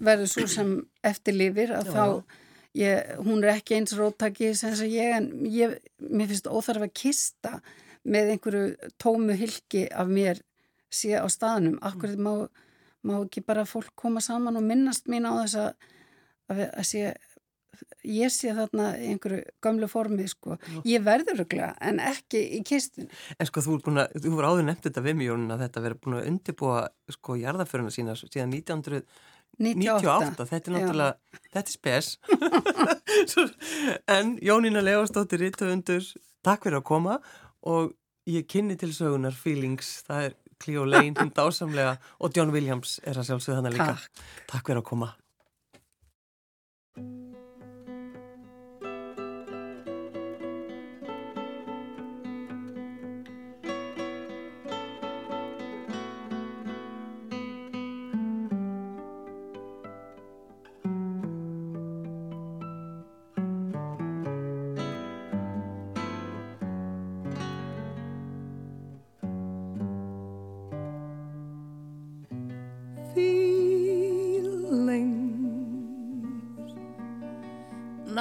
verður 0.08 0.32
svo 0.32 0.48
sem 0.52 0.74
eftirlifir 1.12 1.76
að 1.76 1.92
Já. 1.92 1.96
þá, 1.96 2.42
ég, 2.80 3.14
hún 3.28 3.44
er 3.44 3.54
ekki 3.58 3.78
eins 3.78 3.96
róttaki 4.00 4.54
sem 4.56 4.76
ég, 4.88 5.16
en 5.20 5.32
ég, 5.52 5.80
mér 6.00 6.32
finnst 6.32 6.48
óþarfi 6.52 6.90
að 6.90 6.98
kista 7.04 7.58
með 8.08 8.36
einhverju 8.36 8.92
tómu 9.02 9.36
hilki 9.36 9.88
af 9.92 10.08
mér 10.08 10.40
síðan 10.94 11.28
á 11.28 11.30
staðnum. 11.32 11.82
Akkur 11.84 12.16
þetta 12.16 12.24
má 12.24 12.64
má 13.06 13.16
ekki 13.20 13.44
bara 13.46 13.66
fólk 13.70 13.94
koma 14.00 14.24
saman 14.24 14.58
og 14.60 14.66
minnast 14.66 15.10
mín 15.12 15.28
á 15.30 15.32
þess 15.44 15.58
að, 15.62 15.90
að, 16.52 16.62
að 16.66 16.88
sé, 16.90 17.02
ég 18.06 18.34
sé 18.34 18.54
þarna 18.56 18.92
einhverju 18.98 19.44
gamlu 19.64 19.90
formi 19.92 20.28
sko. 20.30 20.58
Ég 20.88 21.04
verður 21.06 21.44
örglega 21.44 21.74
en 21.84 22.02
ekki 22.04 22.42
í 22.58 22.62
kistin. 22.68 23.10
En 23.40 23.50
sko 23.50 23.64
þú 23.66 23.78
er 23.78 23.86
búin 23.88 24.04
að, 24.04 24.18
þú 24.24 24.36
voru 24.38 24.52
áður 24.52 24.68
nefnt 24.70 24.88
þetta 24.90 25.06
við 25.06 25.18
mjög 25.22 25.46
að 25.56 25.64
þetta 25.66 25.86
verið 25.88 26.02
búin 26.04 26.20
að 26.20 26.30
undibúa 26.32 26.80
sko 27.18 27.40
jarðaföruna 27.42 27.94
sína 27.94 28.18
síðan 28.20 28.56
1998. 28.60 30.48
Þetta 30.52 30.72
er 30.72 30.76
náttúrulega, 30.78 31.12
Já. 31.16 31.44
þetta 31.58 31.68
er 31.68 31.76
spes. 31.76 32.08
en 34.18 34.34
Jónína 34.44 34.82
Leostóttir 34.84 35.46
Rittuundur, 35.46 36.10
takk 36.46 36.68
fyrir 36.68 36.82
að 36.82 36.90
koma 36.90 37.20
og 37.66 37.94
ég 38.30 38.48
kynni 38.50 38.78
til 38.80 38.92
sögunar 38.94 39.36
feelings, 39.38 40.00
það 40.08 40.30
er 40.30 40.36
Cleo 40.64 40.86
Lane, 40.88 41.14
hinn 41.20 41.34
dásamlega 41.36 41.98
og 42.20 42.36
John 42.36 42.54
Williams 42.56 43.00
er 43.04 43.20
að 43.20 43.30
sjálfsögða 43.30 43.62
hana 43.62 43.74
líka. 43.76 43.92
Takk. 43.94 44.26
Takk 44.52 44.72
fyrir 44.72 44.82
að 44.84 44.90
koma. 44.92 45.14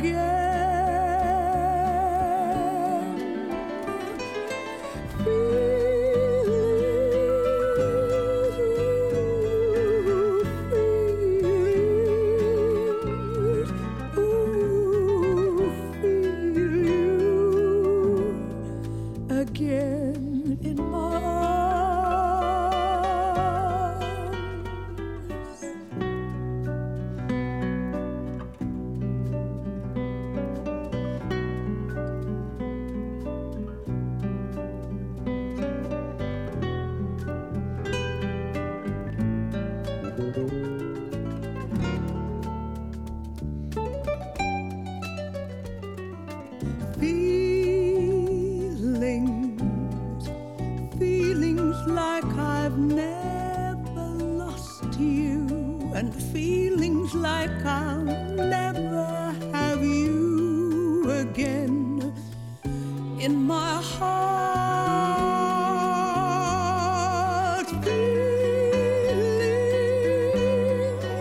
again. 0.00 0.39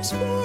Feelings 0.02 0.39